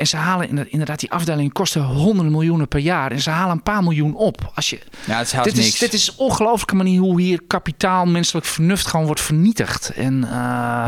[0.00, 3.10] En ze halen inderdaad, die afdelingen kosten honderden miljoenen per jaar.
[3.10, 4.50] En ze halen een paar miljoen op.
[4.54, 5.66] Als je, Ja, het dit, niks.
[5.66, 9.92] is, dit is een ongelooflijke manier hoe hier kapitaal, menselijk vernuft gewoon wordt vernietigd.
[9.96, 10.30] En, eh,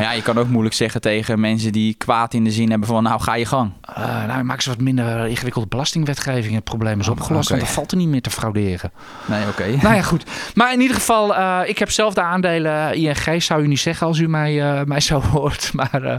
[0.01, 3.03] Ja, je kan ook moeilijk zeggen tegen mensen die kwaad in de zin hebben van
[3.03, 3.73] nou ga je gang.
[3.99, 6.47] Uh, nou, maak ze wat minder ingewikkelde belastingwetgeving.
[6.49, 7.57] en Het probleem is opgelost, oké.
[7.59, 8.93] want er valt er niet meer te frauderen.
[9.27, 9.67] Nee, oké.
[9.83, 10.25] nou ja, goed.
[10.55, 13.43] Maar in ieder geval, eh, ik heb zelf de aandelen ING.
[13.43, 15.71] Zou u niet zeggen als u mij, eh, mij zo hoort.
[15.83, 16.17] Maar, eh,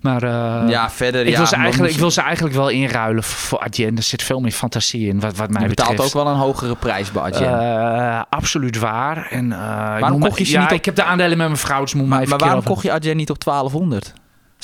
[0.00, 1.26] maar eh, ja, verder.
[1.26, 3.96] ik, ja, maar eigenlijk, ik wil ze eigenlijk wel inruilen voor Adyen.
[3.96, 6.14] Er zit veel meer fantasie in, wat, wat mij je betaalt betreft.
[6.16, 7.60] ook wel een hogere prijs bij Adyen.
[7.60, 9.26] Eh, absoluut waar.
[9.30, 9.52] En,
[9.98, 11.58] ik moet kocht je me- ze ja, niet op- ik heb de aandelen met mijn
[11.58, 14.12] vrouw, dus moet maar maar waarom kocht je Adyen niet op 1200?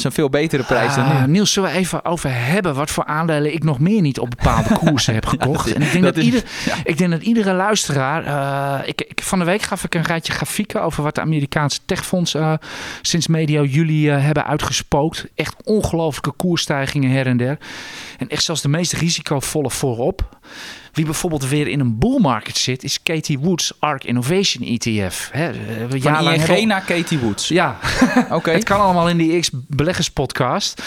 [0.01, 1.31] Is een veel betere prijs dan Ah, nu.
[1.31, 4.75] Niels, zullen we even over hebben wat voor aandelen ik nog meer niet op bepaalde
[4.79, 5.73] koersen heb gekocht?
[5.73, 6.43] en ik denk dat, dat is- ieder,
[6.85, 8.25] ik denk dat iedere luisteraar.
[8.83, 11.79] eh, ik, ik, van de week gaf ik een rijtje grafieken over wat de Amerikaanse
[11.87, 12.53] techfonds eh,
[13.03, 15.27] sinds medio juli eh, hebben uitgespookt.
[15.35, 17.59] Echt ongelooflijke koersstijgingen her en der.
[18.19, 20.39] En echt zelfs de meest risicovolle voorop.
[20.93, 25.29] Wie bijvoorbeeld weer in een bull market zit, is Katie Woods ARK Innovation ETF.
[25.33, 25.57] Hè, eh,
[25.89, 27.49] Van ING hebben- naar Katie Woods.
[27.49, 27.77] Ja,
[28.31, 28.51] Oké.
[28.51, 30.83] het kan allemaal in die X Beleggerspodcast.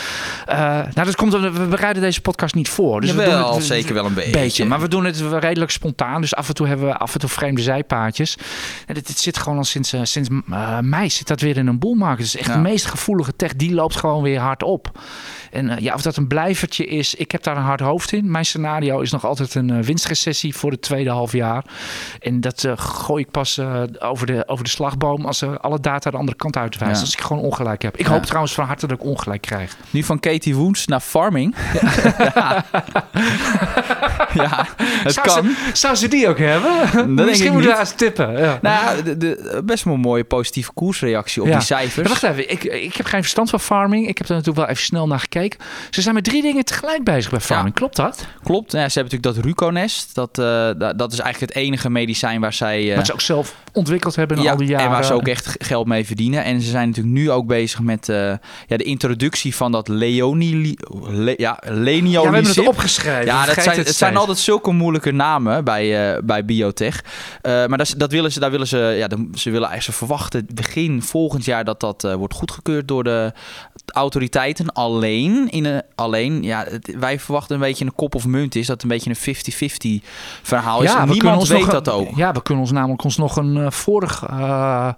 [0.45, 0.57] Eh
[0.93, 3.01] nou, dat komt, omdat we bereiden deze podcast niet voor.
[3.01, 4.65] Dus we doen het, zeker wel een beetje.
[4.65, 6.21] Maar we doen het redelijk spontaan.
[6.21, 8.37] Dus af en toe hebben we af en toe vreemde zijpaadjes.
[8.87, 10.29] En dit, dit zit gewoon al sinds, eh, sinds
[10.81, 12.21] mei zit dat weer in een boelmarkt.
[12.21, 12.53] Dus echt Ja.
[12.53, 14.99] de meest gevoelige tech, die loopt gewoon weer hard op.
[15.53, 18.31] En eh, ja, of dat een blijvertje is, ik heb daar een hard hoofd in.
[18.31, 21.63] Mijn scenario is nog altijd een eh, winstrecessie voor het tweede half jaar.
[22.19, 23.59] En dat eh, gooi ik pas
[23.99, 26.95] over, de, over de slagboom als er alle data de andere kant uitwijst.
[26.95, 27.01] Ja.
[27.01, 27.97] Als ik gewoon ongelijk heb.
[27.97, 28.11] Ik Ja.
[28.11, 29.75] hoop trouwens van harte dat ik ongelijk krijg.
[29.89, 31.55] Nu van Katie Woods naar farming.
[32.33, 32.65] Ja,
[34.33, 35.43] ja het zou, kan.
[35.43, 37.13] Ze, zou ze die ook hebben?
[37.13, 38.37] Misschien moeten we daar eens tippen.
[38.37, 38.59] Ja.
[38.61, 41.53] Nou, de, de, best wel een mooie positieve koersreactie op Ja.
[41.53, 42.09] die cijfers.
[42.09, 44.07] Wacht even, ik, ik heb geen verstand van farming.
[44.07, 45.42] Ik heb er natuurlijk wel even snel naar gekeken.
[45.89, 47.75] Ze zijn met drie dingen tegelijk bezig bij farming.
[47.75, 48.27] Klopt dat?
[48.43, 48.71] Klopt.
[48.71, 50.15] Ja, ze hebben natuurlijk dat Ruconest.
[50.15, 50.45] Dat, eh,
[50.77, 52.89] da- dat is eigenlijk het enige medicijn waar zij...
[52.89, 54.85] eh, Wat ze ook zelf ontwikkeld hebben in ja, al die jaren.
[54.85, 56.43] en waar ze ook echt geld mee verdienen.
[56.43, 58.17] En ze zijn natuurlijk nu ook bezig met eh,
[58.67, 60.77] ja, de introductie van dat Leonie...
[61.07, 63.25] Le, ja, Ja, we hebben het opgeschreven.
[63.25, 67.03] Ja, dat zijn, het het zijn altijd zulke moeilijke namen bij, bij biotech.
[67.41, 71.01] Maar dat, dat willen ze, daar willen ze, ja, ze willen eigenlijk ze verwachten begin
[71.01, 73.31] volgend jaar dat dat wordt goedgekeurd door de
[73.85, 74.71] autoriteiten.
[74.73, 78.67] Alleen, in een, alleen ja, het- wij verwachten een beetje een kop of munt is
[78.67, 79.15] dat een beetje een
[80.01, 80.03] 50-50
[80.41, 80.89] verhaal is.
[80.89, 82.15] en kunnen niemand weet dat een- ook.
[82.15, 84.89] Ja, we kunnen ons namelijk ons nog een eh, vorig eh,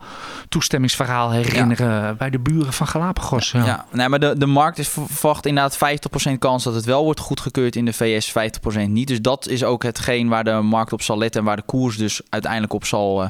[0.49, 3.51] toestemmingsverhaal herinneren bij de buren van Galapagos.
[3.51, 3.65] Ja.
[3.65, 7.03] Ja, nee, maar de, de markt is ver- verwacht inderdaad 50% kans dat het wel
[7.03, 9.07] wordt goedgekeurd in de VS, 50% niet.
[9.07, 11.97] Dus dat is ook hetgeen waar de markt op zal letten en waar de koers
[11.97, 13.29] dus uiteindelijk op zal, eh,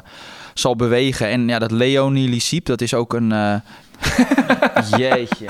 [0.54, 1.28] zal bewegen.
[1.28, 3.62] En ja, dat Leonie dat is ook een...
[4.00, 5.46] eh, Jeetje.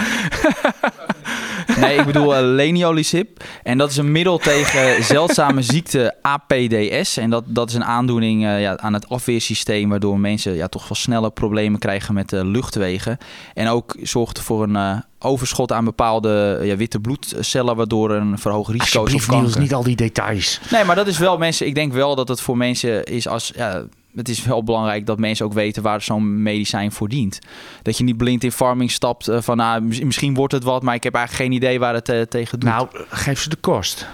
[1.78, 3.44] Nee, ik bedoel uh, leniolisib.
[3.64, 7.18] En dat is een middel tegen zeldzame ziekte APDS.
[7.18, 9.90] En dat, dat is een aandoening eh, ja, aan het afweersysteem...
[9.90, 13.18] waardoor mensen ja, toch wel sneller problemen krijgen met de luchtwegen.
[13.54, 17.76] En ook zorgt voor een eh, overschot aan bepaalde ja, witte bloedcellen...
[17.76, 19.62] waardoor een verhoogd risico is op Alsjeblieft, Niels, kanker.
[19.62, 20.60] niet al die details.
[20.72, 21.68] Nee, maar dat is wel mensen.
[21.68, 23.52] Ik denk wel dat het voor mensen is als.
[23.56, 23.84] Ja,
[24.16, 27.40] het is wel belangrijk dat mensen ook weten waar zo'n medicijn voor dient.
[27.82, 30.84] Dat je niet blind in farming stapt eh, van nou, mis- misschien wordt het wat,
[30.84, 32.70] maar ik heb eigenlijk geen idee waar het eh, tegen doet.
[32.70, 34.08] Nou, geef ze de kost.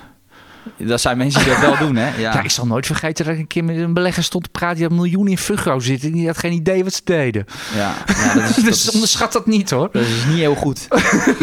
[0.78, 2.08] Dat zijn mensen die dat wel doen, hè?
[2.08, 2.34] Ja.
[2.34, 2.44] Ja.
[2.44, 4.76] ik zal nooit vergeten dat ik een keer met een belegger stond te praten.
[4.78, 6.10] Die had miljoenen in Fugro zitten.
[6.10, 7.46] En die had geen idee wat ze deden.
[7.76, 9.90] ja, ja, dat is, dat dus is, onderschat dat niet hoor.
[9.92, 10.88] dat is niet heel goed.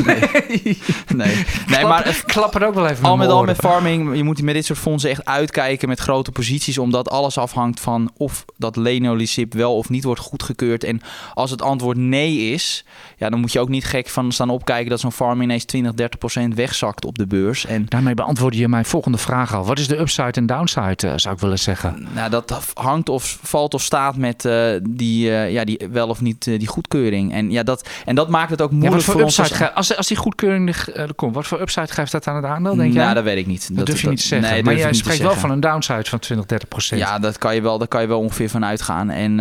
[0.05, 0.79] Nee,
[1.17, 1.45] nee.
[1.67, 4.55] nee maar klap er ook wel even al met al met farming, je moet met
[4.55, 9.55] dit soort fondsen echt uitkijken met grote posities, omdat alles afhangt van of dat leniolisib
[9.55, 10.85] wel of niet wordt goedgekeurd.
[10.85, 11.01] En
[11.35, 12.85] als het antwoord nee is,
[13.17, 15.95] ja, dan moet je ook niet gek van staan opkijken dat zo'n farm ineens 20,
[15.95, 17.67] 30 procent wegzakt op de beurs.
[17.67, 19.65] En Daarmee beantwoordde je mijn volgende volgende vraag al.
[19.67, 22.07] Wat is de upside en downside, eh, zou ik willen zeggen?
[22.15, 26.21] Nou, dat hangt of valt of staat met eh, die, eh, ja, die wel of
[26.21, 27.33] niet die goedkeuring.
[27.33, 29.39] En, ja, dat, en dat maakt het ook moeilijk voor voor ons.
[29.39, 32.45] upside ge- als, als die goedkeuring er, komt, wat voor upside geeft dat aan het
[32.45, 33.15] aandeel, denk Nou, jij?
[33.15, 33.77] dat weet ik niet.
[33.77, 34.51] dat, durf je niet te zeggen.
[34.51, 37.01] nee, maar jij spreekt wel van een downside van 20, 30 procent.
[37.01, 39.11] Ja, dat kan je wel, daar kan je wel ongeveer van uitgaan.
[39.11, 39.37] En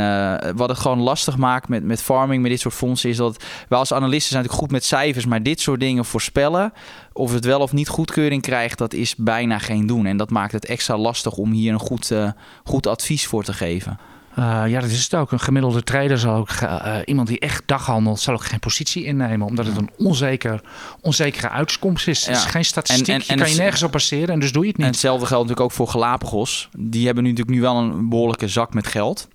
[0.56, 3.80] wat het gewoon lastig maakt met, met farming, met dit soort fondsen, is dat wij
[3.80, 6.73] als analisten zijn natuurlijk goed met cijfers, maar dit soort dingen voorspellen,
[7.17, 10.06] of het wel of niet goedkeuring krijgt, dat is bijna geen doen.
[10.06, 12.30] En dat maakt het extra lastig om hier een goed, eh,
[12.63, 13.99] goed advies voor te geven.
[14.36, 15.32] Eh, ja, dat is het ook.
[15.32, 19.47] Een gemiddelde trader zal ook, eh, iemand die echt daghandelt, zal ook geen positie innemen.
[19.47, 20.62] Omdat het een onzeker,
[21.01, 22.25] onzekere uitkomst is.
[22.25, 23.08] Het is geen statistiek.
[23.08, 24.84] En- en- je en kan je nergens op baseren en dus doe je het En
[24.84, 24.91] niet.
[24.93, 26.69] hetzelfde geldt natuurlijk ook voor Galapagos.
[26.77, 29.27] Die hebben nu natuurlijk nu wel een behoorlijke zak met geld.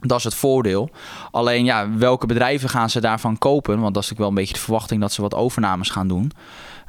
[0.00, 0.90] Dat is het voordeel.
[1.30, 3.80] Alleen ja, welke bedrijven gaan ze daarvan kopen?
[3.80, 6.32] Want dat is natuurlijk wel een beetje de verwachting dat ze wat overnames gaan doen.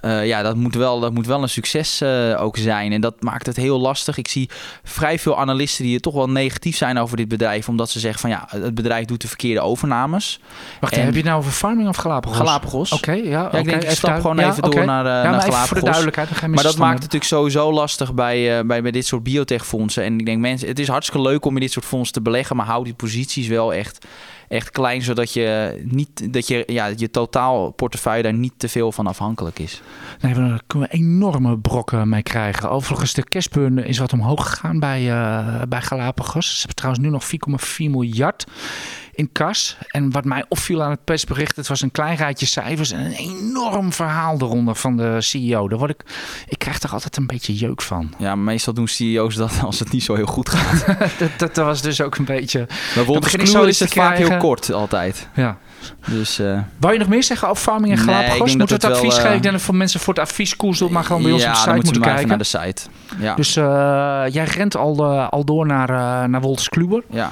[0.01, 2.91] Eh, ja, dat moet wel, dat moet wel een succes eh, ook zijn.
[2.91, 4.17] En dat maakt het heel lastig.
[4.17, 4.49] Ik zie
[4.83, 7.69] vrij veel analisten die er toch wel negatief zijn over dit bedrijf.
[7.69, 10.39] Omdat ze zeggen van ja, het bedrijf doet de verkeerde overnames.
[10.79, 12.37] Wacht, en- heb je het nou over farming of Galapagos?
[12.37, 12.91] Galapagos.
[12.91, 13.49] Oké, ja.
[13.51, 15.51] Ja, ik denk ik stap gewoon ja, even door naar, eh, ja, naar even voor
[15.51, 15.81] de Galapagos.
[15.83, 16.27] duidelijkheid.
[16.29, 19.23] dan ga je Maar dat maakt het natuurlijk sowieso lastig bij, bij, bij dit soort
[19.23, 20.03] biotechfondsen.
[20.03, 22.55] En ik denk mensen, het is hartstikke leuk om in dit soort fondsen te beleggen,
[22.55, 24.05] maar hou die posities wel echt,
[24.47, 28.91] echt klein, zodat je niet dat je ja, je totaal portefeuille daar niet te veel
[28.91, 29.81] van afhankelijk is.
[30.21, 32.69] Nee, daar kunnen we enorme brokken mee krijgen.
[32.69, 36.49] Overigens, de cashburn is wat omhoog gegaan bij, eh, bij Galapagos.
[36.51, 38.45] Ze hebben trouwens nu nog 4,4 miljard
[39.17, 39.77] in kas.
[39.87, 43.11] En wat mij opviel aan het persbericht, het was een klein rijtje cijfers en een
[43.11, 45.67] enorm verhaal eronder van de CEO.
[45.67, 46.03] Daar word ik,
[46.47, 48.13] ik krijg er altijd een beetje jeuk van.
[48.17, 50.85] Ja, meestal doen CEO's dat als het niet zo heel goed gaat.
[51.19, 52.67] dat, dat, dat was dus ook een beetje...
[52.95, 55.27] Maar Kluwer eens is het vaak heel kort altijd.
[55.35, 55.57] Ja.
[56.07, 58.45] Dus eh, Wou je nog meer zeggen over farming en Nee, Galapagos?
[58.47, 59.29] denk Moet het het advies wel, geven?
[59.29, 61.47] eh, Ik denk dat voor mensen voor het advieskoers doet, maar gewoon bij ons ja,
[61.49, 62.27] op de site moeten moeten kijken.
[62.29, 62.81] naar de site.
[63.19, 63.63] Ja, Dus eh,
[64.33, 67.03] jij rent al, eh, al door naar, eh naar Wolters Kluwer.
[67.09, 67.31] ja.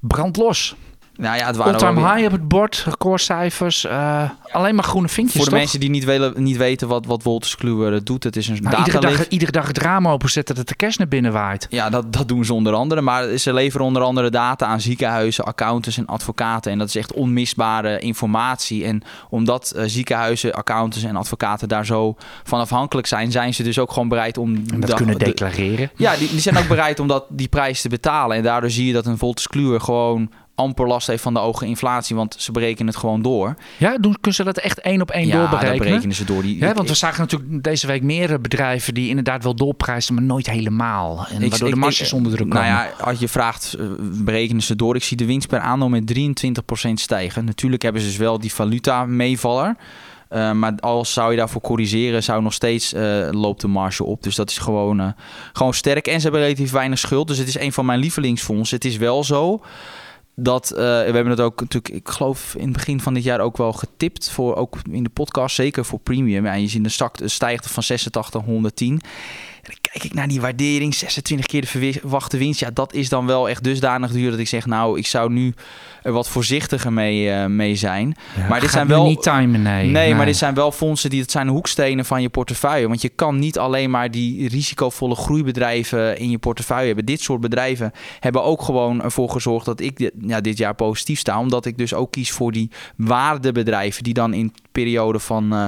[0.00, 0.74] Brand los.
[1.16, 3.84] Nou ja, het waren All-time wel weer- high op het bord, recordcijfers.
[3.84, 5.58] eh, alleen maar groene vinkjes, Voor de toch?
[5.60, 8.76] mensen die niet, willen, niet weten wat, wat Wolters Kluwer doet, het is een Nou,
[8.76, 11.66] iedere, dag, iedere dag het raam openzetten dat de cash naar binnen waait.
[11.70, 13.00] Ja, dat, dat doen ze onder andere.
[13.00, 16.72] Maar ze leveren onder andere data aan ziekenhuizen, accountants en advocaten.
[16.72, 18.84] En dat is echt onmisbare informatie.
[18.84, 23.78] En omdat eh, ziekenhuizen, accountants en advocaten daar zo van afhankelijk zijn, zijn ze dus
[23.78, 24.54] ook gewoon bereid om...
[24.72, 25.90] En dat de- kunnen de- declareren.
[25.96, 28.36] ja, die, die zijn ook bereid om dat, die prijs te betalen.
[28.36, 31.66] En daardoor zie je dat een Voltes Kluwer gewoon amper last heeft van de hoge
[31.66, 32.16] inflatie.
[32.16, 33.54] Want ze berekenen het gewoon door.
[33.78, 35.78] Ja, doen, kunnen ze dat echt één op één ja, doorberekenen?
[35.78, 36.42] berekenen ze door.
[36.42, 40.22] Die, Ja, want we zagen natuurlijk deze week meer bedrijven die inderdaad wel doorprijzen, maar
[40.24, 41.26] nooit helemaal.
[41.30, 42.66] En Ik- waardoor ik- de marges onder druk komen.
[42.66, 44.96] Nou ja, als je vraagt, eh, berekenen ze door.
[44.96, 47.44] Ik zie de winst per aandeel met 23% stijgen.
[47.44, 49.76] Natuurlijk hebben ze dus wel die valuta meevaller.
[50.28, 54.22] Eh, maar als zou je daarvoor corrigeren, zou nog steeds eh, loopt de marge op.
[54.22, 55.06] Dus dat is gewoon, eh,
[55.52, 56.06] gewoon sterk.
[56.06, 57.28] En ze hebben relatief weinig schuld.
[57.28, 58.76] Dus het is een van mijn lievelingsfondsen.
[58.76, 59.60] Het is wel zo
[60.34, 63.40] dat eh, we hebben het ook natuurlijk, ik geloof in het begin van dit jaar
[63.40, 66.44] ook wel getipt voor ook in de podcast, zeker voor premium.
[66.44, 68.92] Ja, je ziet stak stijgt van 86 naar 110.
[68.92, 69.00] En
[69.62, 72.60] dan kijk ik naar die waardering, 26 keer de verwachte winst.
[72.60, 75.54] Ja, dat is dan wel echt dusdanig duur dat ik zeg, nou, ik zou nu
[76.02, 78.16] er wat voorzichtiger mee, eh, mee zijn.
[78.36, 79.90] Ja, maar dit zijn wel- niet timen, nee.
[79.90, 82.88] Nee, maar dit zijn wel fondsen die het zijn hoekstenen van je portefeuille.
[82.88, 87.04] Want je kan niet alleen maar die risicovolle groeibedrijven in je portefeuille hebben.
[87.04, 91.18] Dit soort bedrijven hebben ook gewoon ervoor gezorgd dat ik dit, ja, dit jaar positief
[91.18, 91.40] sta.
[91.40, 95.66] Omdat ik dus ook kies voor die waardebedrijven die dan in periode van eh,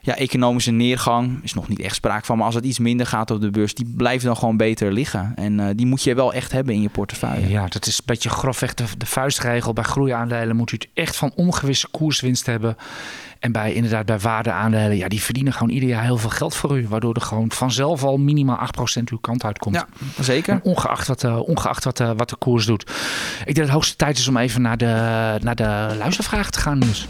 [0.00, 2.36] ja, economische neergang, is nog niet echt sprake van.
[2.36, 5.32] Maar als het iets minder gaat op de beurs, die blijven dan gewoon beter liggen.
[5.36, 7.48] En eh, die moet je wel echt hebben in je portefeuille.
[7.48, 9.72] Ja, dat is een beetje grofweg de, de vuistregel.
[9.72, 12.76] Bij groeiaandelen moet u het echt van ongewisse koerswinst hebben.
[13.38, 16.78] En bij inderdaad bij waardeaandelen, ja, die verdienen gewoon ieder jaar heel veel geld voor
[16.78, 16.88] u.
[16.88, 18.68] Waardoor er gewoon vanzelf al minimaal
[19.00, 19.74] 8% uw kant uitkomt.
[19.74, 19.86] Ja,
[20.20, 20.60] zeker.
[20.62, 22.82] Ongeacht, wat, eh, ongeacht wat, eh, wat de koers doet.
[22.82, 26.60] Ik denk dat het hoogste tijd is om even naar de, naar de luistervragen te
[26.60, 26.78] gaan.
[26.78, 27.08] Dus.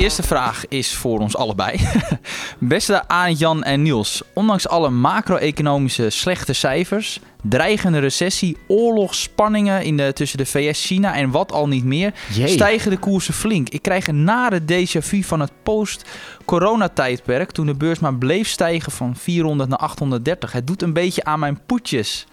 [0.00, 1.80] Eerste vraag is voor ons allebei.
[2.58, 4.22] Beste Aan, Jan en Niels.
[4.34, 11.30] Ondanks alle macro-economische slechte cijfers, dreigende recessie, oorlogsspanningen in de, tussen de VS, China en
[11.30, 12.48] wat al niet meer, Jee.
[12.48, 13.68] stijgen de koersen flink.
[13.68, 18.92] Ik krijg een nare déjà vu van het post-coronatijdperk toen de beurs maar bleef stijgen
[18.92, 20.52] van 400 naar 830.
[20.52, 22.26] Het doet een beetje aan mijn poetjes.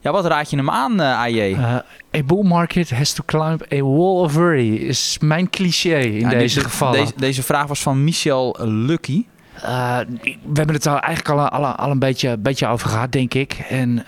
[0.00, 1.54] Ja, wat raad je hem aan, eh, AJ?
[1.54, 1.74] Eh,
[2.16, 6.28] a bull market has to climb a wall of worry is mijn cliché in Ja,
[6.28, 6.98] deze gevallen.
[6.98, 9.24] Deze, deze vraag was van Michel Lucky.
[9.54, 13.34] Eh, we hebben het al eigenlijk al, al, al een beetje, beetje over gehad, denk
[13.34, 13.52] ik.
[13.68, 14.04] En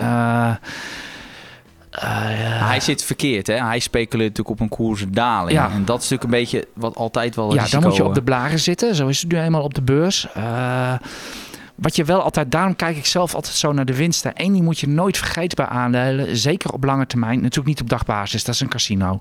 [1.93, 3.55] Eh, hij zit verkeerd, hè?
[3.55, 5.59] Hij speculeert natuurlijk op een koersdaling.
[5.59, 5.71] Ja.
[5.71, 8.23] En dat is natuurlijk een beetje wat altijd wel ja, dan moet je op de
[8.23, 8.95] blaren zitten.
[8.95, 10.27] Zo is het nu eenmaal op de beurs.
[11.83, 14.33] Wat je wel altijd, daarom kijk ik zelf altijd zo naar de winsten.
[14.35, 17.41] Eén ding moet je nooit vergeten bij aandelen, zeker op lange termijn.
[17.41, 19.21] Natuurlijk niet op dagbasis, dat is een casino.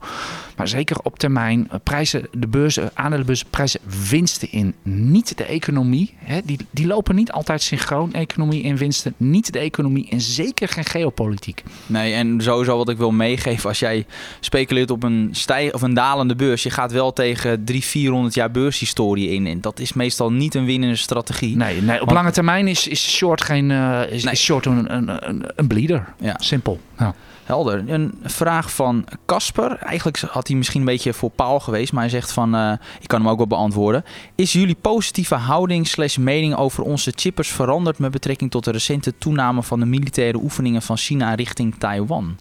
[0.56, 4.74] Maar zeker op termijn eh, prijzen de beurzen, aandelenbeurzen prijzen winsten in.
[4.84, 6.14] Niet de economie.
[6.18, 9.14] Hè, die, die lopen niet altijd synchroon, economie en winsten.
[9.18, 11.64] Niet de economie en zeker geen geopolitiek.
[11.86, 14.06] Nee, en sowieso wat ik wil meegeven, als jij
[14.40, 18.52] speculeert op een, stij of een dalende beurs, je gaat wel tegen 300, 400 jaar
[18.52, 19.48] beurshistorie in.
[19.48, 21.56] En dat is meestal niet een winnende strategie.
[21.56, 24.34] Nee, nee op Want- lange termijn is, is short geen eh, is, Nee.
[24.34, 26.14] is short een, een, een, een bleeder.
[26.20, 26.36] Ja.
[26.38, 26.80] Simpel.
[26.98, 27.14] Ja.
[27.44, 27.84] Helder.
[27.90, 29.78] Een vraag van Casper.
[29.78, 33.08] Eigenlijk had hij misschien een beetje voor Paul geweest, maar hij zegt van, eh, ik
[33.08, 34.06] kan hem ook wel beantwoorden.
[34.36, 39.18] Is jullie positieve houding slash mening over onze chippers veranderd met betrekking tot de recente
[39.18, 42.38] toename van de militaire oefeningen van China richting Taiwan?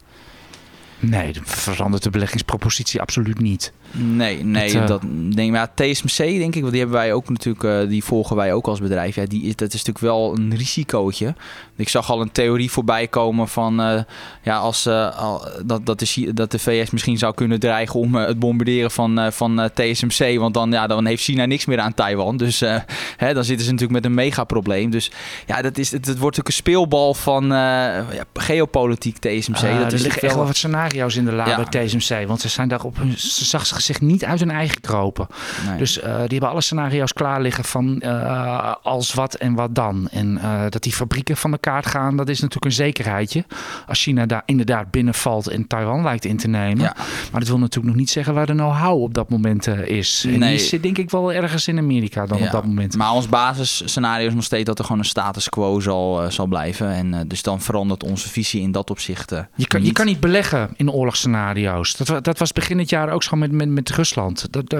[0.99, 3.73] Nee, verandert de beleggingspropositie absoluut niet.
[3.93, 5.03] Nee, nee, dat
[5.35, 5.55] denk ik.
[5.55, 8.67] Ja, TSMC denk ik, want die hebben wij ook natuurlijk, eh, die volgen wij ook
[8.67, 9.15] als bedrijf.
[9.15, 11.35] Ja, die dat is natuurlijk wel een risicootje.
[11.77, 14.03] Ik zag al een theorie voorbij komen van, eh,
[14.43, 18.39] ja, als al, dat, dat, de, dat de VS misschien zou kunnen dreigen om het
[18.39, 22.37] bombarderen van, van TSMC, want dan, ja, dan heeft China niks meer aan Taiwan.
[22.37, 22.61] Dus
[23.17, 24.91] hè, dan zitten ze natuurlijk met een megaprobleem.
[24.91, 25.11] Dus
[25.47, 29.57] ja, dat is, het, het wordt ook een speelbal van ja, geopolitiek TSMC.
[29.57, 31.65] Eh, dat er is liggen echt wel wat scenario's in de la Ja.
[31.65, 32.27] bij TSMC.
[32.27, 35.27] Want ze zijn daar op hun, ze zag zich niet uit hun eigen kropen.
[35.69, 35.79] nee.
[35.79, 40.09] Dus eh, die hebben alle scenario's klaar liggen van eh, als wat en wat dan.
[40.11, 43.45] En eh, dat die fabrieken van de kaart gaan, dat is natuurlijk een zekerheidje.
[43.87, 46.83] Als China daar inderdaad binnenvalt en Taiwan lijkt in te nemen.
[46.83, 46.95] Ja.
[47.31, 50.25] Maar dat wil natuurlijk nog niet zeggen waar de know-how op dat moment is.
[50.27, 50.57] En Nee.
[50.57, 52.97] die zit denk ik wel ergens in Amerika dan Ja, op dat moment.
[52.97, 56.89] Maar ons basisscenario is nog steeds dat er gewoon een status quo zal, zal blijven.
[56.91, 59.31] En dus dan verandert onze visie in dat opzicht.
[59.31, 59.95] Je kan, je niet.
[59.95, 61.97] kan niet beleggen in oorlogsscenario's.
[61.97, 64.53] Dat, dat was begin dit jaar ook zo met, met, met Rusland.
[64.53, 64.71] Dat-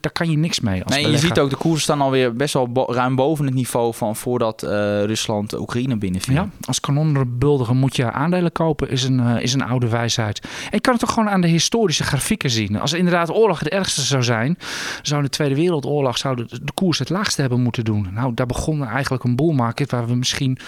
[0.00, 2.54] daar kan je niks mee als Nee, je ziet ook de koersen staan alweer best
[2.54, 4.70] wel bo- ruim boven het niveau van voordat eh,
[5.04, 6.34] Rusland Oekraïne binnenviel.
[6.34, 10.40] Ja, als kanonbuldiger moet je aandelen kopen, is een, eh, is een oude wijsheid.
[10.40, 12.80] En je kan het toch gewoon aan de historische grafieken zien.
[12.80, 14.58] Als inderdaad oorlog het ergste zou zijn,
[15.02, 18.08] zou de Tweede Wereldoorlog zou de, de koers het laagste hebben moeten doen.
[18.12, 20.58] Nou, daar begon eigenlijk een bull market waar we misschien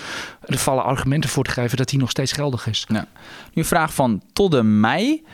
[0.46, 2.86] er vallen argumenten voor te geven dat die nog steeds geldig is.
[2.88, 2.98] Nu
[3.54, 5.24] een vraag van Todde Mei.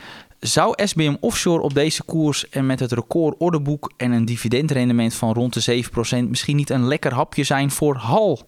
[0.45, 5.33] Zou SBM Offshore op deze koers en met het record orderboek en een dividendrendement van
[5.33, 5.85] rond de
[6.25, 8.47] 7% misschien niet een lekker hapje zijn voor Hal?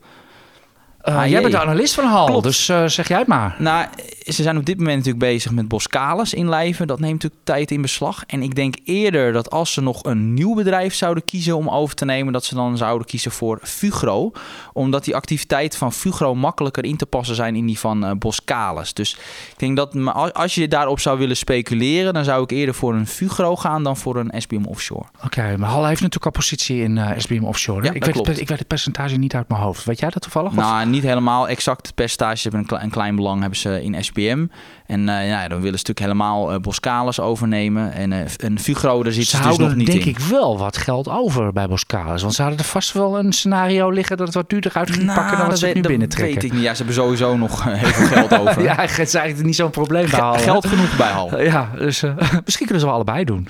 [1.06, 2.42] Eh, Ah, jij bent de analist van Hal, Klopt.
[2.42, 3.56] dus eh, zeg jij het maar.
[3.58, 3.86] Nou,
[4.26, 6.86] ze zijn op dit moment natuurlijk bezig met Boskalis inlijven.
[6.86, 8.22] Dat neemt natuurlijk tijd in beslag.
[8.26, 11.94] En ik denk eerder dat als ze nog een nieuw bedrijf zouden kiezen om over
[11.94, 14.32] te nemen, dat ze dan zouden kiezen voor Fugro.
[14.72, 18.94] Omdat die activiteiten van Fugro makkelijker in te passen zijn in die van Boskalis.
[18.94, 19.12] Dus
[19.52, 19.94] ik denk dat
[20.32, 23.96] als- je daarop zou willen speculeren, dan zou ik eerder voor een Fugro gaan dan
[23.96, 25.04] voor een SBM Offshore.
[25.24, 27.84] Oké, maar Hal heeft natuurlijk al positie in eh, SBM Offshore.
[27.84, 29.84] Ja, ik, weet het, ik weet het percentage niet uit mijn hoofd.
[29.84, 30.52] Weet jij dat toevallig?
[30.52, 31.94] Nou, niet helemaal exact.
[31.94, 34.46] Percentage hebben een, een klein belang hebben ze in SBM.
[34.86, 37.92] En eh, ja, dan willen ze natuurlijk helemaal eh Boskalis overnemen.
[37.92, 40.08] En eh, een Fugro, daar zit Ze ze dus nog niet denk in.
[40.08, 42.22] ik wel wat geld over bij Boskalis.
[42.22, 45.14] Want ze hadden er vast wel een scenario liggen dat het wat duurder uit ging
[45.14, 46.34] pakken dan wat ze Nou, nu weet- dat binnentrekken.
[46.34, 46.62] weet ik niet.
[46.62, 48.62] Ja, ze hebben sowieso nog heel veel geld over.
[48.62, 50.34] Ja, het is eigenlijk niet zo'n probleem bij Hal?
[50.38, 51.40] Geld genoeg bij Hal.
[51.42, 52.00] Ja, dus
[52.44, 53.48] misschien kunnen ze wel allebei doen.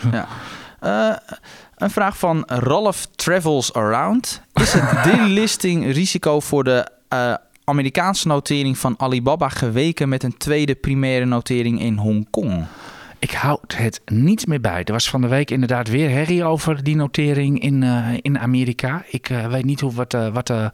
[0.80, 1.08] Eh,
[1.76, 4.42] een vraag van Ralph Travels Around.
[4.54, 10.74] Is het delisting risico voor de eh, Amerikaanse notering van Alibaba geweken met een tweede
[10.74, 12.64] primaire notering in Hongkong?
[13.18, 14.84] Ik houd het niet meer bij.
[14.84, 19.04] Er was van de week inderdaad weer herrie over die notering in, eh, in Amerika.
[19.10, 20.70] Ik eh, weet niet hoe, wat, wat de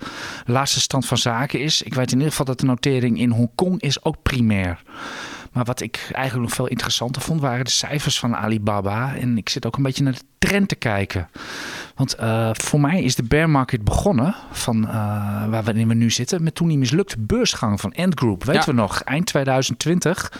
[0.46, 1.82] laatste stand van zaken is.
[1.82, 4.82] Ik weet in ieder geval dat de notering in Hongkong is ook primair.
[5.52, 9.14] Maar wat ik eigenlijk nog veel interessanter vond, waren de cijfers van Alibaba.
[9.14, 11.28] En ik zit ook een beetje naar de trend te kijken.
[11.94, 14.94] Want eh, voor mij is de bear market begonnen, van, eh,
[15.48, 18.44] waar we, nu zitten, met toen die mislukte beursgang van Ant Group.
[18.44, 18.66] Weten Ja.
[18.66, 20.32] we nog, eind 2020.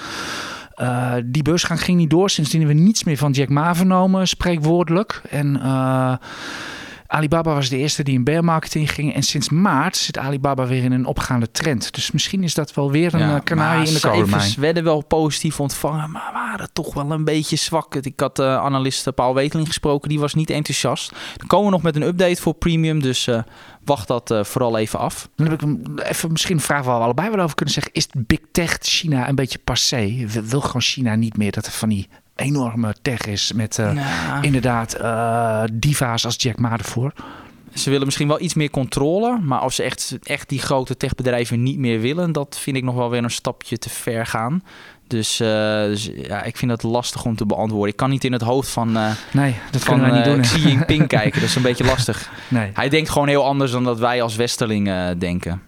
[0.74, 2.30] Eh, die beursgang ging niet door.
[2.30, 5.22] Sindsdien hebben we niets meer van Jack Ma vernomen, spreekwoordelijk.
[5.30, 5.60] En
[7.12, 9.14] Alibaba was de eerste die in bear market inging.
[9.14, 11.94] En sinds maart zit Alibaba weer in een opgaande trend.
[11.94, 14.54] Dus misschien is dat wel weer een Ja, eh, kanarie in de kolenmijn.
[14.58, 17.94] werden wel positief ontvangen, maar waren toch wel een beetje zwak.
[17.94, 21.12] Ik had de analist eh, Paul Weteling gesproken, die was niet enthousiast.
[21.36, 23.28] Dan komen we nog met een update voor Premium, dus
[23.84, 25.28] wacht dat vooral even af.
[25.36, 27.92] Dan heb ik hem even misschien een vraag waar we allebei wel over kunnen zeggen.
[27.92, 30.24] Is Big Tech China een beetje passé?
[30.26, 32.08] Wil- Wil gewoon China niet meer dat er van die
[32.42, 37.12] enorme tech is met eh, Nou, inderdaad eh, diva's als Jack Ma ervoor?
[37.74, 41.62] Ze willen misschien wel iets meer controle, maar als ze echt, echt die grote techbedrijven
[41.62, 44.62] niet meer willen, dat vind ik nog wel weer een stapje te ver gaan.
[45.06, 45.48] Dus, uh,
[45.82, 47.88] dus, ja, ik vind dat lastig om te beantwoorden.
[47.88, 50.40] Ik kan niet in het hoofd van, uh, nee, dat van kunnen wij niet doen.
[50.40, 51.40] Xi Jinping kijken.
[51.40, 52.30] Dat is een beetje lastig.
[52.48, 52.70] Nee.
[52.74, 55.62] Hij denkt gewoon heel anders dan dat wij als Westerling denken.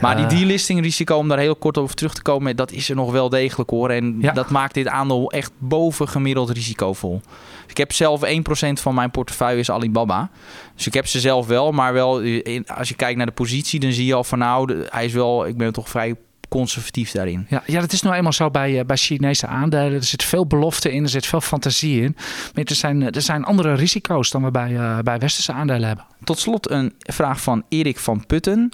[0.00, 2.96] Maar die delisting risico, om daar heel kort over terug te komen, dat is er
[2.96, 3.90] nog wel degelijk hoor.
[3.90, 4.32] En Ja.
[4.32, 7.20] dat maakt dit aandeel echt bovengemiddeld risicovol.
[7.66, 10.30] Ik heb zelf 1% van mijn portefeuille is Alibaba.
[10.74, 13.80] Dus ik heb ze zelf wel, maar wel in- als je kijkt naar de positie,
[13.80, 16.14] dan zie je al van nou, hij is wel, ik ben toch vrij
[16.48, 17.46] conservatief daarin.
[17.48, 19.92] Ja, ja, dat is nou eenmaal zo bij, eh, bij Chinese aandelen.
[19.92, 22.16] Er zit veel belofte in, er zit veel fantasie in.
[22.54, 26.04] Maar er zijn, er zijn andere risico's dan we bij, eh, bij westerse aandelen hebben.
[26.24, 28.70] Tot slot een vraag van Erik van Putten.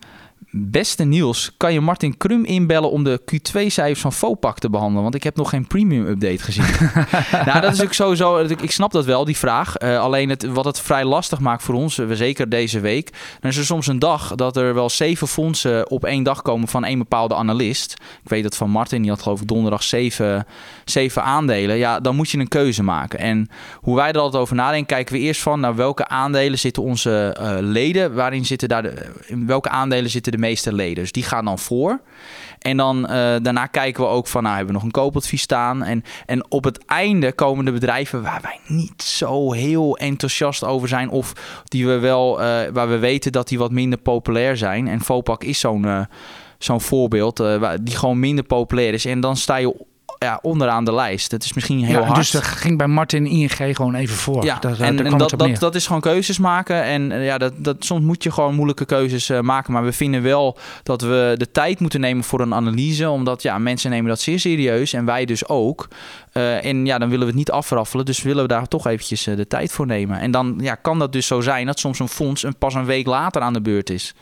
[0.53, 5.03] Beste Niels, kan je Martin Krum inbellen om de Q2-cijfers van Fopak te behandelen?
[5.03, 6.65] Want ik heb nog geen premium update gezien.
[7.47, 8.39] nou, dat is ook sowieso.
[8.39, 9.77] Ik snap dat wel, die vraag.
[9.77, 13.11] Eh, alleen het, wat het vrij lastig maakt voor ons, eh, zeker deze week.
[13.41, 16.69] Dan is er soms een dag dat er wel zeven fondsen op één dag komen
[16.69, 17.93] van één bepaalde analist.
[18.23, 20.47] Ik weet dat van Martin, die had geloof ik donderdag zeven,
[20.85, 21.77] zeven aandelen.
[21.77, 23.19] Ja, dan moet je een keuze maken.
[23.19, 26.83] En hoe wij er altijd over nadenken, kijken we eerst van naar welke aandelen zitten
[26.83, 28.15] onze eh, leden.
[28.15, 30.95] Waarin zitten daar de, in welke aandelen zitten de meeste leden?
[31.03, 32.01] Dus die gaan dan voor.
[32.59, 33.13] En dan eh,
[33.43, 35.83] daarna kijken we ook van, nou hebben we nog een koopadvies staan.
[35.83, 40.89] En, en op het einde komen de bedrijven waar wij niet zo heel enthousiast over
[40.89, 41.11] zijn.
[41.11, 41.33] Of
[41.65, 44.89] die we wel, eh, waar we weten dat die wat minder populair zijn.
[44.89, 46.01] En Vopak is zo'n eh,
[46.59, 49.05] zo'n voorbeeld waar- die gewoon minder populair is.
[49.05, 49.75] En dan sta je
[50.25, 51.31] ja, onderaan de lijst.
[51.31, 52.17] Het is misschien heel Ja, hard.
[52.17, 54.45] dus dat ging bij Martin ING gewoon even voor.
[54.45, 56.83] Ja, Daar- en, daar en kwam dat, dat, dat is gewoon keuzes maken.
[56.83, 59.73] En eh, ja, dat, dat, soms moet je gewoon moeilijke keuzes eh, maken.
[59.73, 63.11] Maar we vinden wel dat we de tijd moeten nemen voor een analyse.
[63.11, 64.93] Omdat ja, mensen nemen dat zeer serieus.
[64.93, 65.89] En wij dus ook.
[66.33, 68.05] Eh, en ja, dan willen we het niet afraffelen.
[68.05, 70.21] Dus willen we daar toch eventjes de tijd voor nemen.
[70.21, 72.85] En dan ja, kan dat dus zo zijn dat soms een fonds een, pas een
[72.85, 74.15] week later aan de beurt is.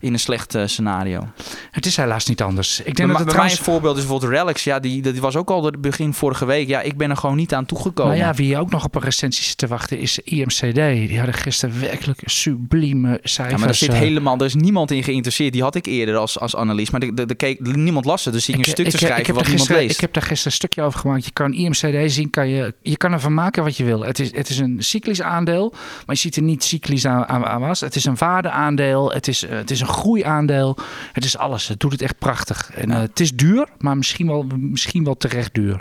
[0.00, 1.28] In een slecht eh, scenario.
[1.70, 2.80] Het is helaas niet anders.
[2.80, 3.58] Ik denk dat het trouwens...
[3.58, 4.64] een voorbeeld is bijvoorbeeld Relics.
[4.64, 6.68] Ja, die, die was ook al het begin vorige week.
[6.68, 8.16] Ja, ik ben er gewoon niet aan toegekomen.
[8.16, 10.74] Nou ja, wie ook nog op een recensie zit te wachten is IMCD.
[10.74, 13.54] Die hadden gisteren werkelijk sublieme cijfers.
[13.54, 15.52] Ja, maar er zit eh, helemaal, er is niemand in geïnteresseerd.
[15.52, 16.90] Die had ik eerder als, als analist.
[16.90, 18.34] Maar de, de, de keek, niemand las het.
[18.34, 19.94] Dus ik, een stuk te schrijven heb wat niemand gisteren, leest.
[19.94, 21.24] Ik heb daar gisteren een stukje over gemaakt.
[21.24, 24.04] Je kan IMCD zien, kan je, je kan ervan maken wat je wil.
[24.04, 25.70] Het is, het is een cyclisch aandeel,
[26.06, 27.80] maar je ziet er niet cyclisch aan, aan, aan was.
[27.80, 30.76] Het is een waardeaandeel, het is, eh, het is een groeiaandeel.
[31.12, 31.68] Het is alles.
[31.68, 32.70] Het doet het echt prachtig.
[32.74, 35.80] En, eh, het is duur, maar misschien wel, misschien wel terecht duur.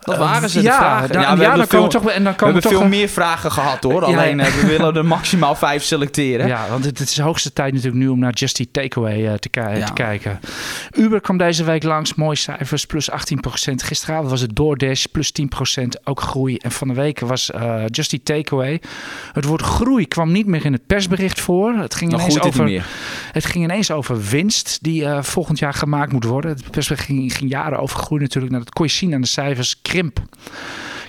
[0.00, 1.20] Dat waren ze, ja, vragen.
[1.20, 2.08] Ja, dan veel, toch...
[2.10, 4.00] En dan we hebben toch veel een- meer vragen gehad hoor.
[4.00, 4.06] Ja.
[4.16, 6.46] Alleen eh, we willen er maximaal vijf selecteren.
[6.46, 9.34] Ja, want het, is de hoogste tijd natuurlijk nu om naar Just Eat Takeaway eh,
[9.34, 9.84] te, Ja.
[9.84, 10.40] te kijken.
[10.96, 13.14] Uber kwam deze week langs, mooie cijfers, plus 18%.
[13.84, 15.32] Gisteravond was het DoorDash, plus
[15.78, 16.56] 10%, ook groei.
[16.56, 18.80] En van de week was eh Just Eat Takeaway.
[19.32, 21.74] Het woord groei kwam niet meer in het persbericht voor.
[21.74, 22.82] Het ging, ineens het over,
[23.32, 26.50] het ging ineens over winst die eh, volgend jaar gemaakt moet worden.
[26.50, 28.52] Het persbericht ging, ging jaren over groei natuurlijk.
[28.52, 29.80] Nou, dat kon je zien aan de cijfers.
[29.88, 30.20] Krimp.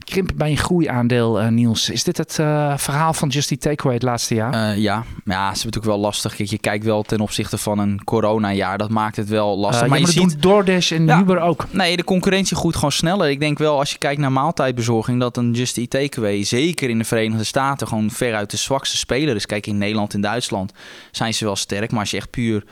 [0.03, 1.89] Krimp bij een groeiaandeel, eh, Niels.
[1.89, 4.53] Is dit het eh, verhaal van Just Eat Takeaway het laatste jaar?
[4.53, 6.35] Eh, ja, ja, ze hebben natuurlijk wel lastig.
[6.35, 8.77] Kijk, je kijkt wel ten opzichte van een coronajaar.
[8.77, 9.87] Dat maakt het wel lastig.
[9.87, 11.19] Maar je ziet, DoorDash en Ja.
[11.19, 11.65] Uber ook.
[11.71, 13.29] Nee, de concurrentie groeit gewoon sneller.
[13.29, 16.97] Ik denk wel, als je kijkt naar maaltijdbezorging, dat een Just Eat Takeaway, zeker in
[16.97, 19.45] de Verenigde Staten, gewoon veruit de zwakste speler is.
[19.45, 20.73] Kijk, in Nederland en Duitsland
[21.11, 21.91] zijn ze wel sterk.
[21.91, 22.63] Maar als je echt puur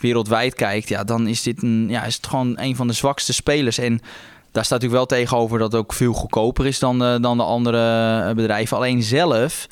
[0.00, 3.32] wereldwijd kijkt, ja, dan is dit een, ja, is het gewoon een van de zwakste
[3.32, 3.78] spelers.
[3.78, 4.00] En
[4.58, 7.42] daar staat natuurlijk wel tegenover dat het ook veel goedkoper is dan de, dan de
[7.42, 8.76] andere eh, bedrijven.
[8.76, 9.66] Alleen zelf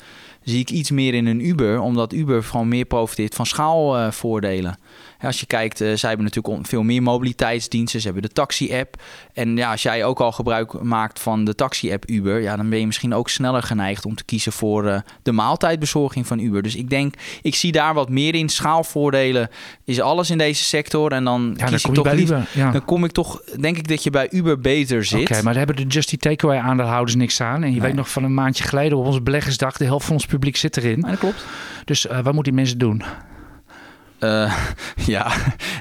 [0.49, 4.77] zie ik iets meer in een Uber, omdat Uber gewoon meer profiteert van schaalvoordelen.
[5.21, 7.99] Als je kijkt, eh, zij hebben natuurlijk veel meer mobiliteitsdiensten.
[7.99, 9.01] Ze hebben de taxi-app.
[9.33, 12.79] En ja, als jij ook al gebruik maakt van de taxi-app Uber, ja, dan ben
[12.79, 16.61] je misschien ook sneller geneigd om te kiezen voor eh, de maaltijdbezorging van Uber.
[16.61, 18.49] Dus ik denk, ik zie daar wat meer in.
[18.49, 19.49] Schaalvoordelen
[19.85, 21.11] is alles in deze sector.
[21.11, 22.35] En dan Ja, dan kies kom ik toch liever.
[22.37, 22.49] Uber.
[22.53, 22.71] Ja.
[22.71, 25.21] Dan kom ik toch, denk ik dat je bij Uber beter zit.
[25.21, 27.63] Oké, maar daar hebben de Just Eat Takeaway aandeelhouders niks aan.
[27.63, 27.81] En je Nee.
[27.87, 30.77] weet nog van een maandje geleden op onze beleggersdag, de helft van ons publiek zit
[30.77, 30.99] erin.
[30.99, 31.45] Ja, dat klopt.
[31.85, 33.03] Dus eh, wat moeten die mensen doen?
[34.19, 34.53] Eh,
[35.05, 35.31] ja,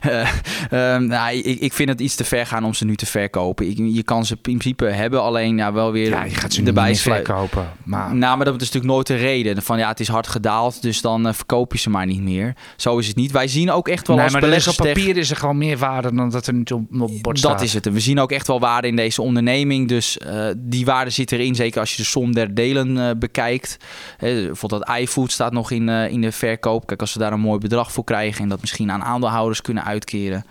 [0.07, 0.29] Eh,
[0.71, 3.69] ehm, nou, ik, ik vind het iets te ver gaan om ze nu te verkopen.
[3.69, 6.63] Ik, je kan ze in principe hebben, alleen ja, wel weer Ja, je gaat ze
[6.63, 7.73] erbij niet verkopen.
[7.85, 9.63] Maar Nou, maar dat is natuurlijk nooit de reden.
[9.63, 12.57] Van ja, het is hard gedaald, dus dan eh, verkoop je ze maar niet meer.
[12.77, 13.33] Zo is het niet.
[13.33, 15.03] Wij zien ook echt wel nee, als maar er is op beleggers...
[15.03, 17.53] papier is er gewoon meer waarde dan dat er nu op, bord staat.
[17.53, 17.87] Dat is het.
[17.87, 19.89] En we zien ook echt wel waarde in deze onderneming.
[19.89, 20.19] Dus
[20.57, 21.55] die waarde zit erin.
[21.55, 23.77] Zeker als je de som der delen bekijkt.
[24.19, 26.87] Eh, bijvoorbeeld dat iFood staat nog in, in de verkoop.
[26.87, 28.26] Kijk, als we daar een mooi bedrag voor krijgen...
[28.35, 30.45] en dat misschien aan aandeelhouders kunnen uitkeren...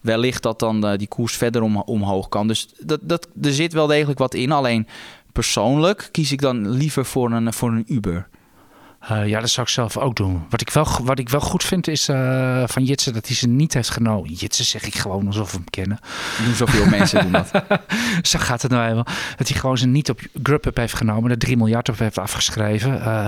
[0.00, 2.48] wellicht dat dan eh, die koers verder om, omhoog kan.
[2.48, 4.52] Dus dat, dat, er zit wel degelijk wat in.
[4.52, 4.86] Alleen
[5.32, 8.28] persoonlijk kies ik dan liever voor een, voor een Uber.
[9.08, 10.44] Eh, ja, dat zou ik zelf ook doen.
[10.50, 13.48] Wat ik wel, wat ik wel goed vind is eh, van Jitsen dat hij ze
[13.48, 14.32] niet heeft genomen.
[14.32, 15.98] Jitsen zeg ik gewoon alsof we hem kennen.
[16.44, 17.50] Doen zoveel mensen doen dat.
[18.22, 19.06] Zo gaat het nou eenmaal.
[19.36, 21.30] Dat hij gewoon ze niet op Grubhub heeft genomen.
[21.30, 22.94] Er 3 miljard op heeft afgeschreven.
[22.94, 23.26] Uh,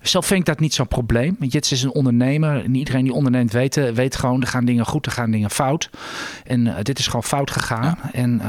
[0.00, 1.36] zelf vind ik dat niet zo'n probleem.
[1.40, 2.64] Jitsen is een ondernemer.
[2.64, 5.90] En iedereen die onderneemt weet, weet gewoon, er gaan dingen goed, er gaan dingen fout.
[6.44, 7.98] En dit is gewoon fout gegaan.
[8.12, 8.40] En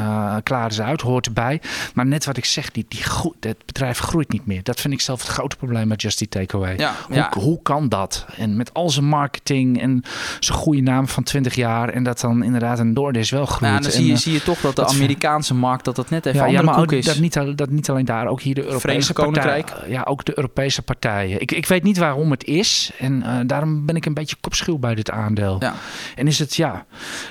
[0.43, 1.61] klaar is uit, hoort erbij.
[1.93, 3.03] Maar net wat ik zeg, die, die
[3.39, 4.63] het bedrijf groeit niet meer.
[4.63, 6.60] Dat vind ik zelf het grote probleem met Just Eat Takeaway.
[6.67, 8.25] Ja, hoe, hoe kan dat?
[8.37, 10.03] En met al zijn marketing en
[10.39, 13.73] zijn goede naam van 20 jaar en dat dan inderdaad een DoorDash wel groeit.
[13.73, 16.25] Ja, dan zie, je, en, zie je toch dat de Amerikaanse markt dat dat net
[16.25, 17.05] even ja, andere ja, maar is.
[17.05, 19.73] Dat niet, dat niet alleen daar, ook hier de Europese Koninkrijk.
[19.87, 21.41] Ja, ook de Europese partijen.
[21.41, 24.77] Ik, ik weet niet waarom het is en uh, daarom ben ik een beetje kopschuw
[24.77, 25.55] bij dit aandeel.
[25.59, 25.73] Ja.
[26.15, 26.85] En is het ja,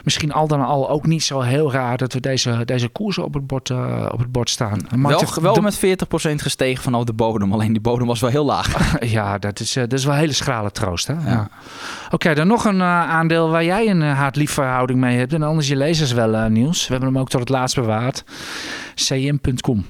[0.05, 3.35] misschien al dan al ook niet zo heel raar dat we deze, deze koersen op
[3.35, 4.79] het bord, uh, op het bord staan.
[4.97, 8.45] Wel, wel de, met 40% gestegen vanaf de bodem, alleen die bodem was wel heel
[8.45, 8.95] laag.
[9.01, 11.07] ja, dat is, uh, dat is wel een hele schrale troost.
[11.07, 11.15] Hè?
[11.27, 11.49] Ja.
[12.11, 15.33] Oké, dan nog een uh, aandeel waar jij een uh, haat-lief verhouding mee hebt.
[15.33, 16.87] En anders je lezers wel nieuws.
[16.87, 18.25] We hebben hem ook tot het laatst bewaard.
[18.95, 19.87] cm.com.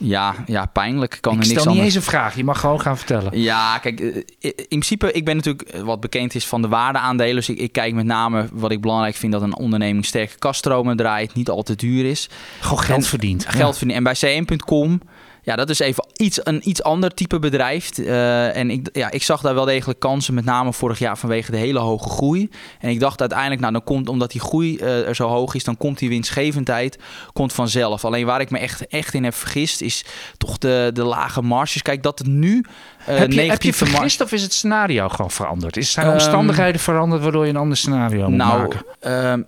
[0.00, 1.18] Ja, ja, pijnlijk.
[1.20, 1.84] Kan ik er niks stel niet anders.
[1.84, 2.36] eens een vraag.
[2.36, 3.40] Je mag gewoon gaan vertellen.
[3.40, 4.00] Ja, kijk,
[4.40, 7.34] in principe, ik ben natuurlijk wat bekend is van de waardeaandelen.
[7.34, 10.96] Dus ik, ik kijk met name wat ik belangrijk vind dat een onderneming sterke kaststromen
[10.96, 12.28] draait, niet al te duur is.
[12.60, 13.44] Gewoon geld verdient.
[13.44, 13.78] Geld ja.
[13.78, 13.96] verdient.
[13.96, 15.00] En bij cm.com
[15.48, 17.98] ja, dat is even iets, een iets ander type bedrijf.
[17.98, 21.50] Uh, en ik, ja, ik zag daar wel degelijk kansen, met name vorig jaar vanwege
[21.50, 22.50] de hele hoge groei.
[22.80, 25.64] En ik dacht uiteindelijk, nou dan komt, omdat die groei uh, er zo hoog is,
[25.64, 26.98] dan komt die winstgevendheid
[27.32, 28.04] komt vanzelf.
[28.04, 30.04] Alleen waar ik me echt, echt in heb vergist, is
[30.36, 31.82] toch de, de lage marges.
[31.82, 32.64] Kijk, dat het nu
[33.08, 35.76] uh, heb, je, heb je vergist of is het scenario gewoon veranderd?
[35.76, 38.84] Is zijn um, omstandigheden veranderd waardoor je een ander scenario moet nou, maken?
[39.00, 39.44] Nou,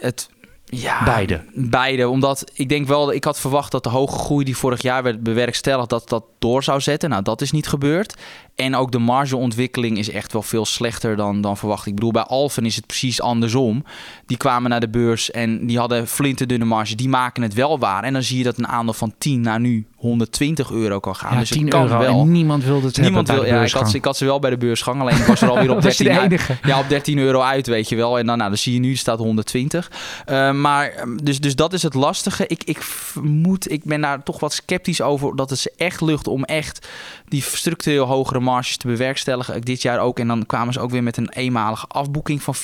[0.00, 0.28] het
[0.70, 1.44] ja, beide.
[1.54, 5.02] Beide, omdat ik denk wel, ik had verwacht dat de hoge groei die vorig jaar
[5.02, 7.10] werd bewerkstelligd, dat dat door zou zetten.
[7.10, 8.14] Nou, dat is niet gebeurd.
[8.54, 11.86] En ook de margeontwikkeling is echt wel veel slechter dan, dan verwacht.
[11.86, 13.84] Ik bedoel, bij Alphen is het precies andersom.
[14.26, 16.94] Die kwamen naar de beurs en die hadden flinterdunne marge.
[16.94, 18.02] Die maken het wel waar.
[18.04, 21.32] En dan zie je dat een aandeel van 10 naar nu 120 euro kan gaan.
[21.32, 22.20] Ja, dus 10 het kan euro wel.
[22.20, 24.38] en niemand wilde het niemand hebben wil, ja, ik, had, ze- ik had ze wel
[24.38, 26.78] bij de beursgang, alleen ik was er alweer op Was je 13, de uit- ja,
[26.78, 28.18] op 13 euro uit, weet je wel.
[28.18, 29.90] En dan, nou, dan zie je nu, staat 120.
[30.26, 32.46] Eh, maar, ehm, dus, dus dat is het lastige.
[32.46, 36.26] Ik, ik vermoed, ik ben daar toch wat sceptisch over, dat het ze echt lucht
[36.26, 36.88] om echt
[37.28, 39.60] die structureel hogere marges te bewerkstelligen.
[39.60, 40.18] Dit jaar ook.
[40.18, 42.62] En dan kwamen ze ook weer met een eenmalige afboeking van 4,2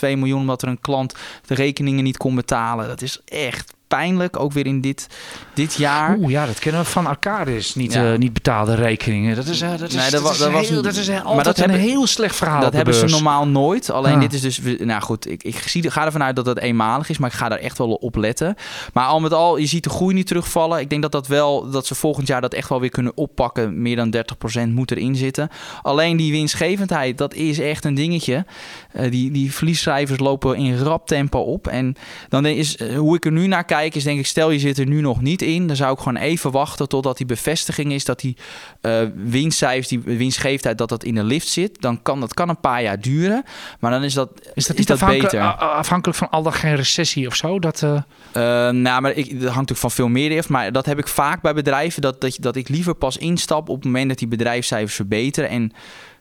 [0.00, 1.14] miljoen, omdat er een klant
[1.46, 2.88] de rekeningen niet kon betalen.
[2.88, 5.06] Dat is echt pijnlijk, ook weer in dit,
[5.54, 6.16] dit jaar.
[6.18, 7.74] Oeh, ja, dat kennen we van Arcadis.
[7.74, 8.12] Niet, Ja.
[8.12, 9.36] eh, niet betaalde rekeningen.
[9.36, 11.24] Dat is, eh, dat is, Nee, dat dat dat was heel, dat is eh, maar
[11.24, 13.90] altijd dat een hebben- heel slecht verhaal Dat hebben ze normaal nooit.
[13.90, 14.20] Alleen Ah.
[14.20, 14.60] dit is dus...
[14.78, 17.18] Nou goed, ik, ik zie, ga ervan uit dat het eenmalig is.
[17.18, 18.54] Maar ik ga daar echt wel op letten.
[18.92, 20.80] Maar al met al, je ziet de groei niet terugvallen.
[20.80, 23.82] Ik denk dat, dat, wel, dat ze volgend jaar dat echt wel weer kunnen oppakken.
[23.82, 25.48] Meer dan 30% moet erin zitten.
[25.82, 28.44] Alleen die winstgevendheid, dat is echt een dingetje.
[28.92, 31.66] Eh, die, die verliescijfers lopen in rap tempo op.
[31.66, 31.94] En
[32.28, 34.26] dan is, hoe ik er nu naar kijk, is denk ik...
[34.26, 35.66] Stel je zit er nu nog niet in.
[35.66, 38.04] Dan zou ik gewoon even wachten totdat die bevestiging is...
[38.04, 38.36] dat die
[38.80, 41.80] eh, winstcijfers, die winstgevendheid, dat dat in de lift zit.
[41.80, 43.44] Dan kan dat kan een paar jaar duren.
[43.80, 45.40] Maar dan is dat, Is dat niet dat beter.
[45.56, 47.58] afhankelijk van al dan geen recessie of zo?
[47.58, 50.48] Dat, Eh, nou, maar ik, dat hangt natuurlijk van veel meer af.
[50.48, 52.02] Maar dat heb ik vaak bij bedrijven.
[52.02, 55.50] Dat, dat, dat ik liever pas instap op het moment dat die bedrijfscijfers verbeteren.
[55.50, 55.72] En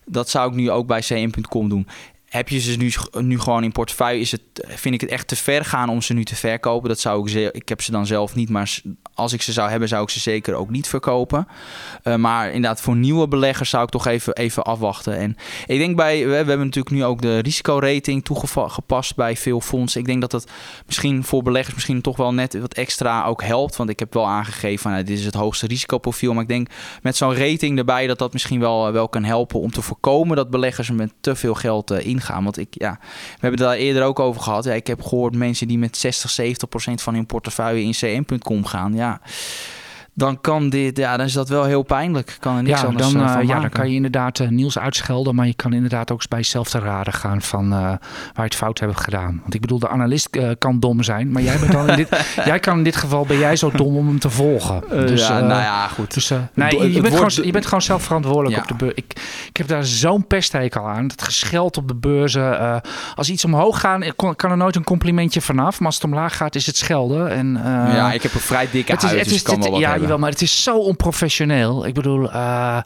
[0.06, 1.88] dat zou ik nu ook bij cm.com doen.
[2.28, 5.36] Heb je ze nu, nu gewoon in portefeuille, is het, vind ik het echt te
[5.36, 6.90] ver gaan om ze nu te verkopen.
[6.90, 8.82] Dat zou ik, ik heb ze dan zelf niet, maar
[9.18, 11.48] als ik ze zou hebben, zou ik ze zeker ook niet verkopen.
[12.04, 15.18] Eh, maar inderdaad, voor nieuwe beleggers zou ik toch even, even afwachten.
[15.18, 20.00] En ik denk bij, we, hebben natuurlijk nu ook de risicorating toegepast bij veel fondsen.
[20.00, 20.48] Ik denk dat dat
[20.86, 23.76] misschien voor beleggers misschien toch wel net wat extra ook helpt.
[23.76, 26.34] Want ik heb wel aangegeven, nou, dit is het hoogste risicoprofiel.
[26.34, 26.70] Maar ik denk
[27.02, 30.50] met zo'n rating erbij dat dat misschien wel, wel kan helpen om te voorkomen dat
[30.50, 32.44] beleggers met te veel geld eh, ingaan.
[32.44, 34.64] Want ik, ja, we hebben het daar eerder ook over gehad.
[34.64, 38.66] Ja, ik heb gehoord mensen die met 60, 70 procent van hun portefeuille in cm.com
[38.66, 38.94] gaan.
[38.94, 39.22] Ja, が、
[40.18, 42.38] dan kan dit, ja, dan is dat wel heel pijnlijk.
[42.40, 44.80] Kan er niks ja, anders dan, eh, eh, ja, dan kan je inderdaad eh, Niels
[44.80, 45.36] uitschelden.
[45.36, 48.00] Maar je kan inderdaad ook bij jezelf te raden gaan van waar
[48.34, 49.40] je het fout hebt gedaan.
[49.42, 51.32] Want ik bedoel, de analist kan dom zijn.
[51.32, 53.96] Maar jij, bent dan in dit, jij kan in dit geval, ben jij zo dom
[53.98, 54.84] om hem te volgen.
[54.90, 56.14] dus, ja, nou ja, goed.
[56.14, 58.62] Dus, nee, je, je het bent gewoon, je bent gewoon zelf verantwoordelijk Ja.
[58.62, 58.94] op de beurs.
[58.96, 59.14] Ik,
[59.50, 61.08] ik heb daar zo'n pesthekel aan.
[61.08, 62.82] Dat gescheld op de beurzen.
[63.16, 65.78] als iets omhoog gaat, kan, er nooit een complimentje vanaf.
[65.78, 67.30] Maar als het omlaag gaat, is het schelden.
[67.30, 69.64] En, ja, ik heb een vrij dikke het is, huid, het dus is, kan het-
[69.64, 70.07] wel wat ja, hebben.
[70.08, 71.86] Jawel, maar het is zo onprofessioneel.
[71.86, 72.78] Ik bedoel, eh,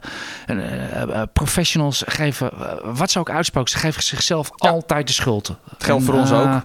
[0.46, 2.50] eh, eh, professionals geven,
[2.84, 5.56] wat ze ook uitspoken, ze geven zichzelf altijd de schuld.
[5.78, 6.62] geldt En, voor ons ook.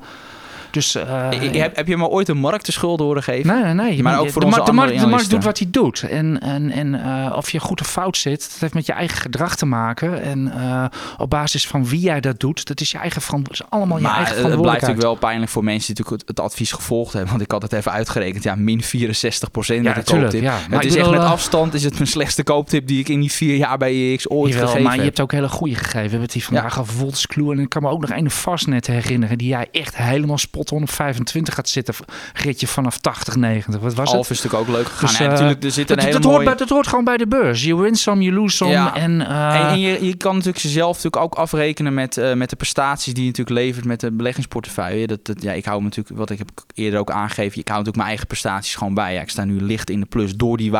[0.77, 3.53] Dus, uh, ik, heb, heb je me ooit een marktenschuld horen geven?
[3.53, 4.03] Nee, nee, nee.
[4.03, 6.01] Maar ook voor de, onze de, markt, de markt doet wat hij doet.
[6.09, 9.17] En, en, en uh, of je goed of fout zit, dat heeft met je eigen
[9.17, 10.21] gedrag te maken.
[10.21, 10.85] En uh,
[11.17, 13.81] op basis van wie jij dat doet, dat is je eigen verantwoordelijkheid.
[13.81, 14.97] allemaal je maar eigen het blijft verantwoordelijkheid.
[14.97, 17.29] natuurlijk wel pijnlijk voor mensen die natuurlijk het, het advies gevolgd hebben.
[17.29, 18.43] Want ik had het even uitgerekend.
[18.43, 20.41] Ja, min 64 procent Ja, met de kooptip.
[20.41, 20.59] ja.
[20.69, 23.19] Maar het is echt met eh, afstand is het mijn slechtste kooptip die ik in
[23.19, 25.07] die vier jaar bij EX ooit Jawel, gegeven maar je heb.
[25.07, 26.01] hebt ook hele goede gegeven.
[26.01, 27.53] We hebben het hier vandaag over Voltskloe.
[27.53, 29.37] En ik kan me ook nog een vastnet herinneren.
[29.37, 31.95] Die jij echt helemaal spot on op 25 gaat zitten.
[32.33, 33.81] Ritje vanaf 80, 90.
[33.81, 34.37] Wat was Alf het?
[34.37, 35.07] is natuurlijk ook leuk gegaan.
[35.07, 37.17] Dus, eh, natuurlijk, er zit een Dat, hele dat, hoort bij, dat hoort gewoon bij
[37.17, 37.63] de beurs.
[37.63, 38.71] Je win some, you lose some.
[38.71, 38.95] Ja.
[38.95, 42.49] En, eh, En, en je, je kan natuurlijk jezelf natuurlijk ook afrekenen met, eh, met
[42.49, 45.07] de prestaties die je natuurlijk levert met de beleggingsportefeuille.
[45.07, 47.95] Dat, dat, ja, ik hou natuurlijk, wat ik heb eerder ook aangegeven, ik hou natuurlijk
[47.95, 49.13] mijn eigen prestaties gewoon bij.
[49.13, 50.71] Ja, ik sta nu licht in de plus door die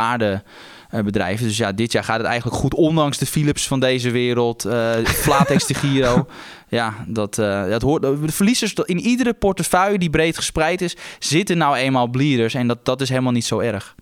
[0.89, 1.47] waardebedrijven.
[1.47, 4.95] Dus ja, dit jaar gaat het eigenlijk goed, ondanks de Philips van deze wereld, eh
[5.05, 6.25] Flatex de Giro.
[6.69, 8.01] Ja, dat, eh, dat hoort.
[8.01, 12.53] De verliezers in iedere portefeuille die breed gespreid is, zitten nou eenmaal bleeders.
[12.53, 13.95] En dat, dat is helemaal niet zo erg.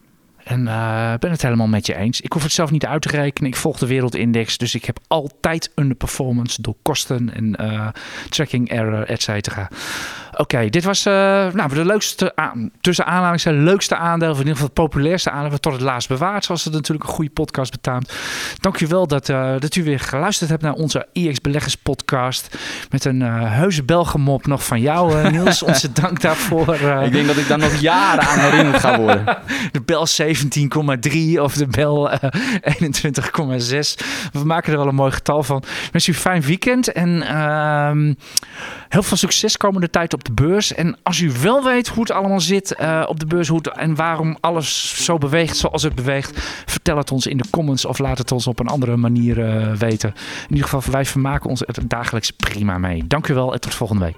[0.46, 2.22] En eh, ik ben het helemaal met je eens.
[2.22, 3.50] Ik hoef het zelf niet uit te rekenen.
[3.50, 4.58] Ik volg de wereldindex.
[4.58, 7.88] Dus ik heb altijd een performance door kosten en eh,
[8.30, 9.70] tracking error, et cetera.
[10.38, 11.14] Oké, dit was uh,
[11.54, 12.34] nou, de leukste,
[12.82, 14.30] tussen aanhalingstekens, leukste aandeel.
[14.30, 15.60] Of in ieder geval het populairste aandeel.
[15.60, 16.46] Tot het laatst bewaard.
[16.46, 18.14] Zoals het natuurlijk een goede podcast betaamt.
[18.60, 22.58] Dank u wel dat, uh, dat u weer geluisterd hebt naar onze EX Beleggers podcast.
[22.90, 25.64] Met een uh, heuse Belgemop nog van jou, Niels.
[25.72, 26.76] onze dank daarvoor.
[27.04, 29.38] ik denk dat ik daar nog jaren aan herinnerd ga worden.
[29.72, 30.08] de Bel
[31.36, 32.18] 17,3 of de Bel 21,6.
[34.32, 35.58] We maken er wel een mooi getal van.
[35.58, 38.14] Ik wens u een fijn weekend en uh,
[38.90, 40.74] heel veel succes komende tijd de beurs.
[40.74, 43.68] En als u wel weet hoe het allemaal zit uh, op de beurs hoe het,
[43.68, 47.98] en waarom alles zo beweegt zoals het beweegt, vertel het ons in de comments of
[47.98, 50.14] laat het ons op een andere manier uh, weten.
[50.48, 53.08] In ieder geval, wij vermaken ons er dagelijks prima mee.
[53.08, 54.18] Dank u wel en tot volgende week.